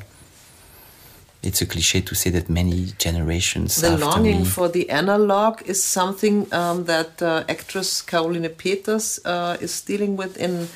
it's 1.43 1.61
a 1.61 1.65
cliche 1.65 2.01
to 2.01 2.15
say 2.15 2.29
that 2.31 2.49
many 2.49 2.93
generations 2.97 3.75
The 3.81 3.97
longing 3.97 4.39
me 4.39 4.45
for 4.45 4.67
the 4.69 4.89
analog 4.89 5.61
is 5.65 5.83
something 5.83 6.47
um, 6.53 6.85
that 6.85 7.21
uh, 7.21 7.43
actress 7.49 8.01
Caroline 8.01 8.49
Peters 8.49 9.19
uh, 9.25 9.57
is 9.61 9.81
dealing 9.81 10.17
with 10.17 10.37
in 10.37 10.67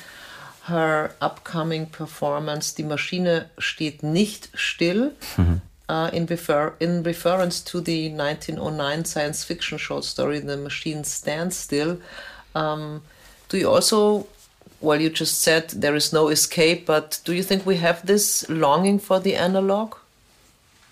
her 0.64 1.10
upcoming 1.20 1.86
performance. 1.86 2.74
Die 2.74 2.84
Maschine 2.84 3.46
steht 3.58 4.02
nicht 4.02 4.50
still. 4.54 5.12
Uh, 5.90 6.08
in, 6.12 6.24
refer 6.26 6.72
in 6.78 7.02
reference 7.02 7.60
to 7.60 7.80
the 7.80 8.10
1909 8.12 9.04
science 9.04 9.42
fiction 9.42 9.76
short 9.76 10.04
story 10.04 10.38
The 10.38 10.56
Machine 10.56 11.02
Stands 11.02 11.56
Still. 11.56 11.98
Um, 12.54 13.02
do 13.48 13.58
you 13.58 13.68
also, 13.68 14.28
well, 14.80 15.00
you 15.00 15.10
just 15.10 15.40
said 15.40 15.70
there 15.70 15.96
is 15.96 16.12
no 16.12 16.28
escape, 16.28 16.86
but 16.86 17.20
do 17.24 17.32
you 17.32 17.42
think 17.42 17.66
we 17.66 17.78
have 17.78 18.06
this 18.06 18.48
longing 18.48 19.00
for 19.00 19.18
the 19.18 19.34
analog? 19.34 19.96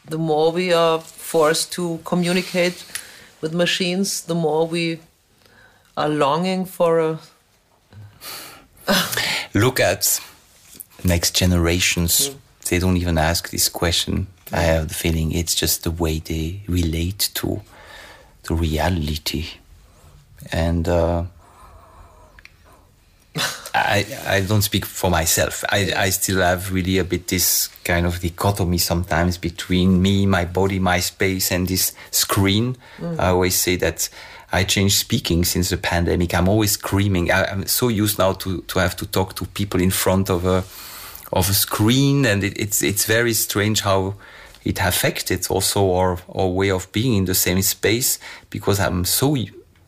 the 0.08 0.18
more 0.18 0.50
we 0.52 0.72
are 0.72 0.98
forced 1.00 1.72
to 1.72 2.00
communicate 2.04 2.84
with 3.40 3.52
machines, 3.54 4.22
the 4.22 4.34
more 4.34 4.66
we 4.66 5.00
are 5.96 6.08
longing 6.08 6.64
for 6.64 6.98
a. 6.98 7.18
look 9.54 9.78
at 9.78 10.20
next 11.04 11.34
generations 11.34 12.30
they 12.70 12.78
don't 12.78 12.96
even 12.96 13.18
ask 13.18 13.50
this 13.50 13.68
question 13.68 14.26
i 14.52 14.60
have 14.60 14.88
the 14.88 14.94
feeling 14.94 15.32
it's 15.32 15.54
just 15.54 15.84
the 15.84 15.90
way 15.90 16.18
they 16.18 16.60
relate 16.66 17.30
to 17.34 17.60
the 18.48 18.54
reality. 18.54 19.46
And 20.50 20.88
uh, 20.88 21.24
I, 23.74 24.06
I 24.26 24.40
don't 24.40 24.62
speak 24.62 24.84
for 24.84 25.10
myself. 25.10 25.64
I, 25.68 25.92
I 25.96 26.10
still 26.10 26.40
have 26.40 26.72
really 26.72 26.98
a 26.98 27.04
bit 27.04 27.28
this 27.28 27.68
kind 27.84 28.06
of 28.06 28.20
dichotomy 28.20 28.78
sometimes 28.78 29.38
between 29.38 30.02
me, 30.02 30.26
my 30.26 30.44
body, 30.44 30.78
my 30.78 31.00
space, 31.00 31.52
and 31.52 31.68
this 31.68 31.92
screen. 32.10 32.76
Mm. 32.98 33.20
I 33.20 33.28
always 33.28 33.54
say 33.54 33.76
that 33.76 34.08
I 34.50 34.64
changed 34.64 34.96
speaking 34.96 35.44
since 35.44 35.70
the 35.70 35.76
pandemic. 35.76 36.34
I'm 36.34 36.48
always 36.48 36.72
screaming. 36.72 37.30
I, 37.30 37.50
am 37.50 37.66
so 37.66 37.88
used 37.88 38.18
now 38.18 38.32
to, 38.32 38.62
to 38.62 38.78
have 38.78 38.96
to 38.96 39.06
talk 39.06 39.36
to 39.36 39.44
people 39.46 39.80
in 39.80 39.90
front 39.90 40.30
of 40.30 40.46
a 40.46 40.64
of 41.32 41.48
a 41.50 41.54
screen, 41.54 42.24
and 42.26 42.42
it, 42.44 42.58
it's 42.58 42.82
it's 42.82 43.04
very 43.04 43.34
strange 43.34 43.80
how 43.80 44.14
it 44.64 44.80
affected 44.80 45.46
also 45.50 45.94
our 45.94 46.18
our 46.34 46.48
way 46.48 46.70
of 46.70 46.90
being 46.92 47.14
in 47.14 47.24
the 47.24 47.34
same 47.34 47.62
space 47.62 48.18
because 48.50 48.80
I'm 48.80 49.04
so 49.04 49.36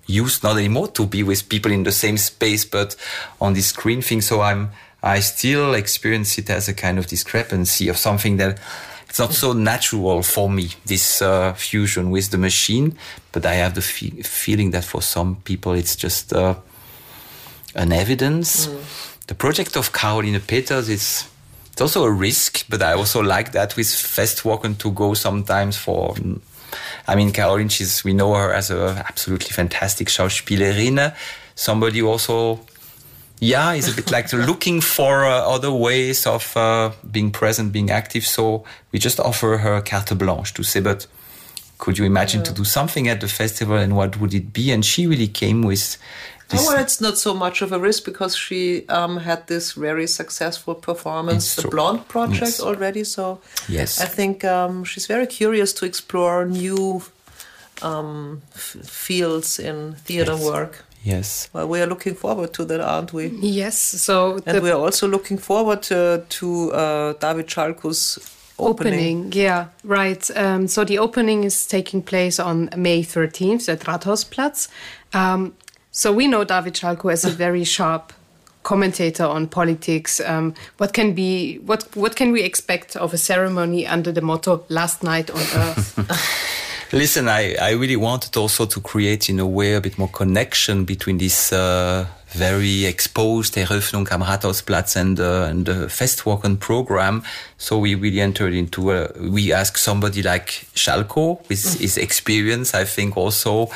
used 0.06 0.42
not 0.42 0.56
anymore 0.56 0.88
to 0.88 1.06
be 1.06 1.22
with 1.22 1.48
people 1.48 1.72
in 1.72 1.84
the 1.84 1.92
same 1.92 2.18
space, 2.18 2.64
but 2.64 2.96
on 3.40 3.54
this 3.54 3.68
screen 3.68 4.02
thing. 4.02 4.20
So 4.20 4.40
I'm 4.40 4.70
I 5.02 5.20
still 5.20 5.74
experience 5.74 6.36
it 6.38 6.50
as 6.50 6.68
a 6.68 6.74
kind 6.74 6.98
of 6.98 7.06
discrepancy 7.06 7.88
of 7.88 7.96
something 7.96 8.36
that 8.36 8.58
it's 9.10 9.18
not 9.18 9.32
so 9.32 9.52
natural 9.52 10.22
for 10.22 10.48
me 10.48 10.68
this 10.86 11.20
uh, 11.20 11.52
fusion 11.54 12.10
with 12.10 12.30
the 12.30 12.38
machine 12.38 12.96
but 13.32 13.44
i 13.44 13.54
have 13.54 13.74
the 13.74 13.82
fe 13.82 14.10
feeling 14.22 14.70
that 14.70 14.84
for 14.84 15.02
some 15.02 15.36
people 15.42 15.72
it's 15.72 15.96
just 15.96 16.32
uh, 16.32 16.54
an 17.74 17.92
evidence 17.92 18.68
mm. 18.68 19.26
the 19.26 19.34
project 19.34 19.76
of 19.76 19.92
caroline 19.92 20.40
peters 20.40 20.88
is 20.88 21.29
it's 21.80 21.96
also 21.96 22.04
a 22.04 22.12
risk 22.12 22.66
but 22.68 22.82
i 22.82 22.92
also 22.92 23.22
like 23.22 23.52
that 23.52 23.74
with 23.74 23.86
festwochen 23.86 24.76
to 24.76 24.90
go 24.90 25.14
sometimes 25.14 25.78
for 25.78 26.14
i 27.08 27.16
mean 27.16 27.32
caroline 27.32 27.70
she's 27.70 28.04
we 28.04 28.12
know 28.12 28.34
her 28.34 28.52
as 28.52 28.70
a 28.70 29.02
absolutely 29.08 29.48
fantastic 29.48 30.08
schauspielerin 30.08 31.14
somebody 31.54 32.00
who 32.00 32.08
also 32.08 32.60
yeah, 33.42 33.72
is 33.72 33.90
a 33.90 33.96
bit 33.96 34.10
like 34.10 34.30
looking 34.50 34.82
for 34.82 35.24
uh, 35.24 35.30
other 35.30 35.72
ways 35.72 36.26
of 36.26 36.54
uh, 36.58 36.92
being 37.10 37.30
present, 37.30 37.72
being 37.72 37.90
active. 37.90 38.26
So 38.26 38.64
we 38.92 38.98
just 38.98 39.18
offer 39.18 39.56
her 39.56 39.80
carte 39.80 40.18
blanche 40.18 40.52
to 40.52 40.62
say, 40.62 40.80
but 40.80 41.06
could 41.78 41.96
you 41.96 42.04
imagine 42.04 42.40
yeah. 42.40 42.48
to 42.48 42.52
do 42.52 42.64
something 42.64 43.08
at 43.08 43.22
the 43.22 43.28
festival 43.28 43.76
and 43.78 43.96
what 43.96 44.20
would 44.20 44.34
it 44.34 44.52
be? 44.52 44.70
And 44.70 44.84
she 44.84 45.06
really 45.06 45.26
came 45.26 45.62
with 45.62 45.96
this. 46.50 46.66
Oh, 46.66 46.72
well, 46.72 46.82
it's 46.82 47.00
not 47.00 47.18
so 47.18 47.34
much 47.34 47.62
of 47.62 47.72
a 47.72 47.78
risk 47.78 48.04
because 48.04 48.36
she 48.36 48.86
um, 48.88 49.18
had 49.18 49.46
this 49.46 49.72
very 49.72 50.06
successful 50.06 50.74
performance, 50.74 51.56
the 51.56 51.68
Blonde 51.68 52.08
Project 52.08 52.42
yes. 52.42 52.60
already. 52.60 53.04
So 53.04 53.40
yes, 53.68 54.00
I 54.00 54.06
think 54.06 54.44
um, 54.44 54.84
she's 54.84 55.06
very 55.06 55.26
curious 55.26 55.72
to 55.74 55.86
explore 55.86 56.46
new 56.46 57.02
um, 57.82 58.42
fields 58.52 59.58
in 59.58 59.94
theater 59.94 60.32
yes. 60.32 60.44
work. 60.44 60.84
Yes. 61.02 61.48
Well, 61.52 61.66
we 61.66 61.80
are 61.80 61.86
looking 61.86 62.14
forward 62.14 62.52
to 62.54 62.64
that, 62.66 62.80
aren't 62.80 63.12
we? 63.12 63.28
Yes. 63.28 63.78
So 63.78 64.40
and 64.44 64.62
we 64.62 64.70
are 64.70 64.78
also 64.78 65.08
looking 65.08 65.38
forward 65.38 65.82
to, 65.84 66.24
to 66.28 66.72
uh, 66.72 67.12
David 67.14 67.46
Schalko's 67.46 68.18
opening. 68.58 68.92
opening. 68.92 69.32
Yeah, 69.32 69.68
right. 69.82 70.30
Um, 70.36 70.68
so 70.68 70.84
the 70.84 70.98
opening 70.98 71.44
is 71.44 71.66
taking 71.66 72.02
place 72.02 72.38
on 72.38 72.68
May 72.76 73.02
13th 73.02 73.68
at 73.68 73.80
Rathausplatz. 73.80 74.68
Um, 75.14 75.54
so 75.92 76.12
we 76.12 76.26
know 76.26 76.44
David 76.44 76.74
Schalko 76.74 77.12
as 77.12 77.24
a 77.24 77.30
very 77.30 77.64
sharp 77.64 78.12
commentator 78.62 79.24
on 79.24 79.48
politics. 79.48 80.20
Um, 80.20 80.54
what 80.76 80.92
can 80.92 81.14
be 81.14 81.58
what 81.58 81.84
what 81.96 82.16
can 82.16 82.32
we 82.32 82.42
expect 82.42 82.96
of 82.96 83.14
a 83.14 83.18
ceremony 83.18 83.86
under 83.86 84.12
the 84.12 84.20
motto 84.20 84.64
"Last 84.68 85.02
Night 85.02 85.30
on 85.30 85.40
Earth"? 85.54 86.56
Listen, 86.92 87.28
I, 87.28 87.54
I 87.54 87.70
really 87.70 87.96
wanted 87.96 88.36
also 88.36 88.66
to 88.66 88.80
create 88.80 89.30
in 89.30 89.38
a 89.38 89.46
way 89.46 89.74
a 89.74 89.80
bit 89.80 89.96
more 89.96 90.08
connection 90.08 90.84
between 90.84 91.18
this 91.18 91.52
uh, 91.52 92.04
very 92.30 92.84
exposed 92.84 93.54
Eröffnung 93.54 94.10
am 94.10 94.22
Rathausplatz 94.22 94.96
and, 94.96 95.20
uh, 95.20 95.46
and 95.48 95.66
the 95.66 95.88
Festwochen 95.88 96.58
program. 96.58 97.22
So 97.58 97.78
we 97.78 97.94
really 97.94 98.20
entered 98.20 98.54
into 98.54 98.90
a, 98.90 99.08
we 99.20 99.52
asked 99.52 99.78
somebody 99.78 100.22
like 100.22 100.66
Schalko 100.74 101.48
with 101.48 101.60
mm. 101.60 101.80
his 101.80 101.96
experience, 101.96 102.74
I 102.74 102.84
think 102.84 103.16
also. 103.16 103.70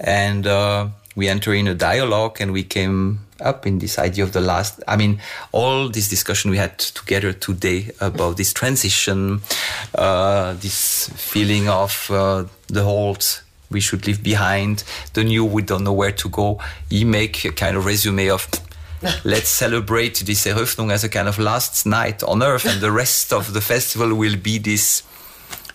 And, 0.00 0.46
uh, 0.46 0.88
we 1.16 1.28
enter 1.28 1.52
in 1.52 1.66
a 1.66 1.74
dialogue 1.74 2.40
and 2.40 2.52
we 2.52 2.62
came 2.62 3.20
up 3.40 3.66
in 3.66 3.80
this 3.80 3.98
idea 3.98 4.24
of 4.24 4.32
the 4.32 4.40
last 4.40 4.82
i 4.88 4.96
mean 4.96 5.20
all 5.52 5.88
this 5.88 6.08
discussion 6.08 6.50
we 6.50 6.56
had 6.56 6.78
together 6.78 7.32
today 7.32 7.90
about 8.00 8.36
this 8.36 8.52
transition 8.52 9.40
uh, 9.94 10.54
this 10.54 11.10
feeling 11.14 11.68
of 11.68 12.10
uh, 12.10 12.44
the 12.68 12.82
old 12.82 13.42
we 13.70 13.80
should 13.80 14.06
leave 14.06 14.22
behind 14.22 14.84
the 15.14 15.24
new 15.24 15.44
we 15.44 15.62
don't 15.62 15.84
know 15.84 15.92
where 15.92 16.12
to 16.12 16.28
go. 16.28 16.58
He 16.90 17.04
make 17.04 17.44
a 17.44 17.52
kind 17.52 17.76
of 17.76 17.84
resume 17.86 18.30
of 18.30 18.48
let's 19.24 19.48
celebrate 19.48 20.20
this 20.20 20.46
eröffnung 20.46 20.90
as 20.90 21.04
a 21.04 21.08
kind 21.08 21.28
of 21.28 21.38
last 21.38 21.86
night 21.86 22.22
on 22.22 22.42
earth 22.42 22.64
and 22.64 22.80
the 22.80 22.90
rest 22.90 23.32
of 23.32 23.52
the 23.52 23.60
festival 23.60 24.14
will 24.14 24.36
be 24.36 24.58
this 24.58 25.02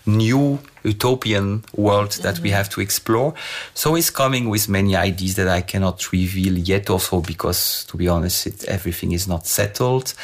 new 0.06 0.58
utopian 0.84 1.64
world 1.74 2.12
that 2.22 2.34
mm-hmm. 2.34 2.42
we 2.42 2.50
have 2.50 2.68
to 2.70 2.80
explore. 2.80 3.34
So 3.74 3.94
he's 3.94 4.10
coming 4.10 4.48
with 4.48 4.68
many 4.68 4.96
ideas 4.96 5.36
that 5.36 5.48
I 5.48 5.60
cannot 5.60 6.12
reveal 6.12 6.58
yet, 6.58 6.90
also 6.90 7.20
because, 7.20 7.84
to 7.86 7.96
be 7.96 8.08
honest, 8.08 8.46
it, 8.46 8.64
everything 8.64 9.12
is 9.12 9.28
not 9.28 9.46
settled. 9.46 10.14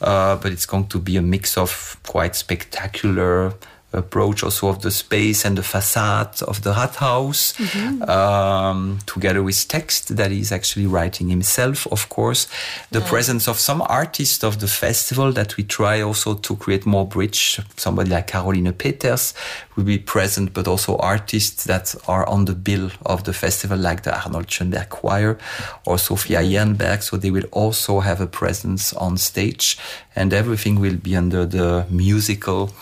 Uh, 0.00 0.36
but 0.36 0.52
it's 0.52 0.66
going 0.66 0.86
to 0.88 0.98
be 0.98 1.16
a 1.16 1.22
mix 1.22 1.56
of 1.56 1.96
quite 2.06 2.34
spectacular 2.36 3.54
approach 3.92 4.42
also 4.42 4.68
of 4.68 4.82
the 4.82 4.90
space 4.90 5.44
and 5.44 5.56
the 5.56 5.62
facade 5.62 6.42
of 6.42 6.62
the 6.62 6.72
Rathaus, 6.72 7.54
mm-hmm. 7.56 8.02
um, 8.02 8.98
together 9.06 9.42
with 9.42 9.66
text 9.68 10.16
that 10.16 10.30
he's 10.30 10.52
actually 10.52 10.86
writing 10.86 11.28
himself, 11.28 11.86
of 11.88 12.08
course. 12.08 12.48
The 12.90 13.00
yeah. 13.00 13.08
presence 13.08 13.48
of 13.48 13.58
some 13.58 13.82
artists 13.82 14.44
of 14.44 14.60
the 14.60 14.68
festival 14.68 15.32
that 15.32 15.56
we 15.56 15.64
try 15.64 16.00
also 16.02 16.34
to 16.34 16.56
create 16.56 16.84
more 16.84 17.06
bridge. 17.06 17.60
Somebody 17.76 18.10
like 18.10 18.26
Caroline 18.26 18.72
Peters 18.72 19.34
will 19.76 19.84
be 19.84 19.98
present, 19.98 20.52
but 20.52 20.66
also 20.68 20.96
artists 20.98 21.64
that 21.64 21.94
are 22.08 22.28
on 22.28 22.44
the 22.44 22.54
bill 22.54 22.90
of 23.04 23.24
the 23.24 23.32
festival, 23.32 23.78
like 23.78 24.02
the 24.02 24.14
Arnold 24.22 24.50
Schoenberg 24.50 24.88
Choir 24.90 25.38
or 25.86 25.98
Sofia 25.98 26.40
Jernberg. 26.40 27.02
So 27.02 27.16
they 27.16 27.30
will 27.30 27.46
also 27.52 28.00
have 28.00 28.20
a 28.20 28.26
presence 28.26 28.92
on 28.94 29.16
stage, 29.16 29.78
and 30.14 30.32
everything 30.32 30.80
will 30.80 30.96
be 30.96 31.16
under 31.16 31.46
the 31.46 31.86
musical 31.90 32.72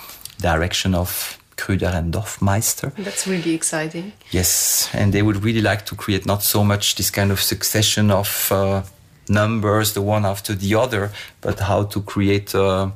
direction 0.52 0.94
of 0.94 1.38
Kruder 1.56 1.92
and 1.94 2.12
Dorfmeister. 2.12 2.92
That's 2.96 3.26
really 3.26 3.54
exciting. 3.54 4.12
Yes, 4.30 4.88
and 4.92 5.12
they 5.12 5.22
would 5.22 5.42
really 5.44 5.62
like 5.62 5.82
to 5.86 5.94
create 5.94 6.26
not 6.26 6.42
so 6.42 6.64
much 6.64 6.94
this 6.96 7.10
kind 7.10 7.30
of 7.30 7.40
succession 7.40 8.10
of 8.10 8.50
uh, 8.52 8.82
numbers, 9.28 9.92
the 9.92 10.02
one 10.02 10.24
after 10.26 10.54
the 10.54 10.74
other, 10.74 11.10
but 11.40 11.60
how 11.60 11.84
to 11.84 12.02
create 12.02 12.54
uh, 12.54 12.90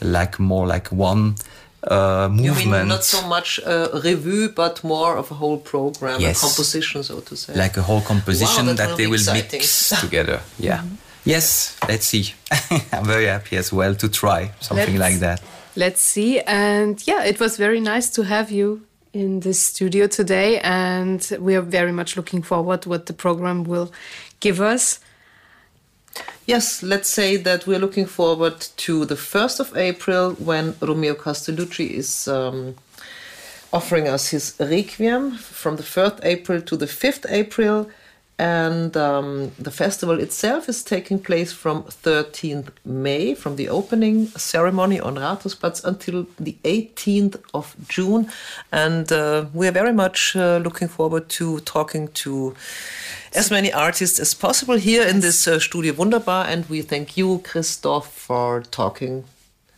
like 0.00 0.38
more 0.38 0.66
like 0.66 0.88
one 0.88 1.34
uh, 1.86 2.28
movement. 2.30 2.64
You 2.64 2.70
mean 2.70 2.88
not 2.88 3.04
so 3.04 3.20
much 3.28 3.60
a 3.64 4.00
revue, 4.02 4.48
but 4.48 4.82
more 4.82 5.16
of 5.16 5.30
a 5.30 5.34
whole 5.34 5.58
program, 5.58 6.20
yes. 6.20 6.38
a 6.38 6.46
composition, 6.46 7.02
so 7.02 7.20
to 7.20 7.36
say. 7.36 7.54
Like 7.54 7.76
a 7.76 7.82
whole 7.82 8.00
composition 8.00 8.66
wow, 8.66 8.72
that, 8.72 8.88
that 8.88 8.96
they 8.96 9.06
will 9.06 9.14
exciting. 9.14 9.60
mix 9.60 9.92
together. 10.04 10.40
Yeah. 10.58 10.80
Mm 10.82 10.88
-hmm. 10.88 11.02
Yes, 11.26 11.74
let's 11.88 12.06
see. 12.06 12.24
I'm 12.94 13.06
very 13.06 13.26
happy 13.26 13.58
as 13.58 13.70
well 13.70 13.94
to 13.96 14.08
try 14.08 14.40
something 14.60 14.98
let's, 14.98 15.10
like 15.10 15.20
that 15.26 15.40
let's 15.76 16.00
see. 16.00 16.40
And 16.40 17.04
yeah, 17.06 17.24
it 17.24 17.40
was 17.40 17.56
very 17.56 17.80
nice 17.80 18.10
to 18.10 18.22
have 18.22 18.50
you 18.50 18.86
in 19.12 19.40
the 19.40 19.54
studio 19.54 20.06
today. 20.06 20.60
And 20.60 21.26
we 21.40 21.54
are 21.54 21.62
very 21.62 21.92
much 21.92 22.16
looking 22.16 22.42
forward 22.42 22.86
what 22.86 23.06
the 23.06 23.12
program 23.12 23.64
will 23.64 23.92
give 24.40 24.60
us. 24.60 25.00
Yes, 26.46 26.82
let's 26.82 27.08
say 27.08 27.36
that 27.38 27.66
we're 27.66 27.78
looking 27.78 28.06
forward 28.06 28.60
to 28.76 29.04
the 29.06 29.14
1st 29.14 29.60
of 29.60 29.76
April 29.76 30.32
when 30.34 30.74
Romeo 30.80 31.14
Castellucci 31.14 31.90
is 31.90 32.28
um, 32.28 32.74
offering 33.72 34.08
us 34.08 34.28
his 34.28 34.54
Requiem 34.60 35.32
from 35.32 35.76
the 35.76 35.82
3rd 35.82 36.20
April 36.22 36.60
to 36.60 36.76
the 36.76 36.86
5th 36.86 37.24
April 37.30 37.88
and 38.38 38.96
um, 38.96 39.52
the 39.60 39.70
festival 39.70 40.18
itself 40.18 40.68
is 40.68 40.82
taking 40.82 41.20
place 41.20 41.52
from 41.52 41.84
13th 41.84 42.68
May, 42.84 43.34
from 43.34 43.54
the 43.54 43.68
opening 43.68 44.26
ceremony 44.26 44.98
on 44.98 45.14
Rathausplatz 45.14 45.84
until 45.84 46.26
the 46.40 46.56
18th 46.64 47.40
of 47.52 47.76
June. 47.86 48.28
And 48.72 49.12
uh, 49.12 49.46
we 49.54 49.68
are 49.68 49.72
very 49.72 49.92
much 49.92 50.34
uh, 50.34 50.56
looking 50.56 50.88
forward 50.88 51.28
to 51.30 51.60
talking 51.60 52.08
to 52.08 52.56
as 53.34 53.52
many 53.52 53.72
artists 53.72 54.18
as 54.18 54.34
possible 54.34 54.76
here 54.76 55.06
in 55.06 55.20
this 55.20 55.46
uh, 55.46 55.60
Studio 55.60 55.92
Wunderbar. 55.92 56.46
And 56.46 56.68
we 56.68 56.82
thank 56.82 57.16
you, 57.16 57.40
Christoph, 57.44 58.12
for 58.12 58.62
talking 58.62 59.24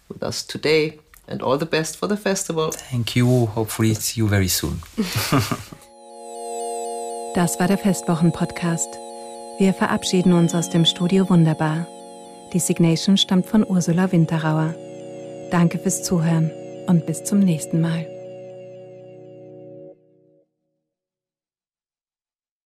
with 0.08 0.22
us 0.22 0.42
today. 0.42 0.98
And 1.28 1.42
all 1.42 1.58
the 1.58 1.66
best 1.66 1.96
for 1.96 2.06
the 2.06 2.16
festival. 2.16 2.70
Thank 2.70 3.16
you. 3.16 3.46
Hopefully, 3.46 3.94
see 3.94 4.20
you 4.20 4.28
very 4.28 4.46
soon. 4.46 4.78
Das 7.36 7.60
war 7.60 7.68
der 7.68 7.76
Festwochen-Podcast. 7.76 8.98
Wir 9.58 9.74
verabschieden 9.74 10.32
uns 10.32 10.54
aus 10.54 10.70
dem 10.70 10.86
Studio 10.86 11.28
Wunderbar. 11.28 11.86
Die 12.54 12.58
Signation 12.58 13.18
stammt 13.18 13.44
von 13.44 13.62
Ursula 13.62 14.10
Winterauer. 14.10 14.74
Danke 15.50 15.78
fürs 15.78 16.02
Zuhören 16.02 16.50
und 16.86 17.04
bis 17.04 17.24
zum 17.24 17.40
nächsten 17.40 17.82
Mal. 17.82 18.06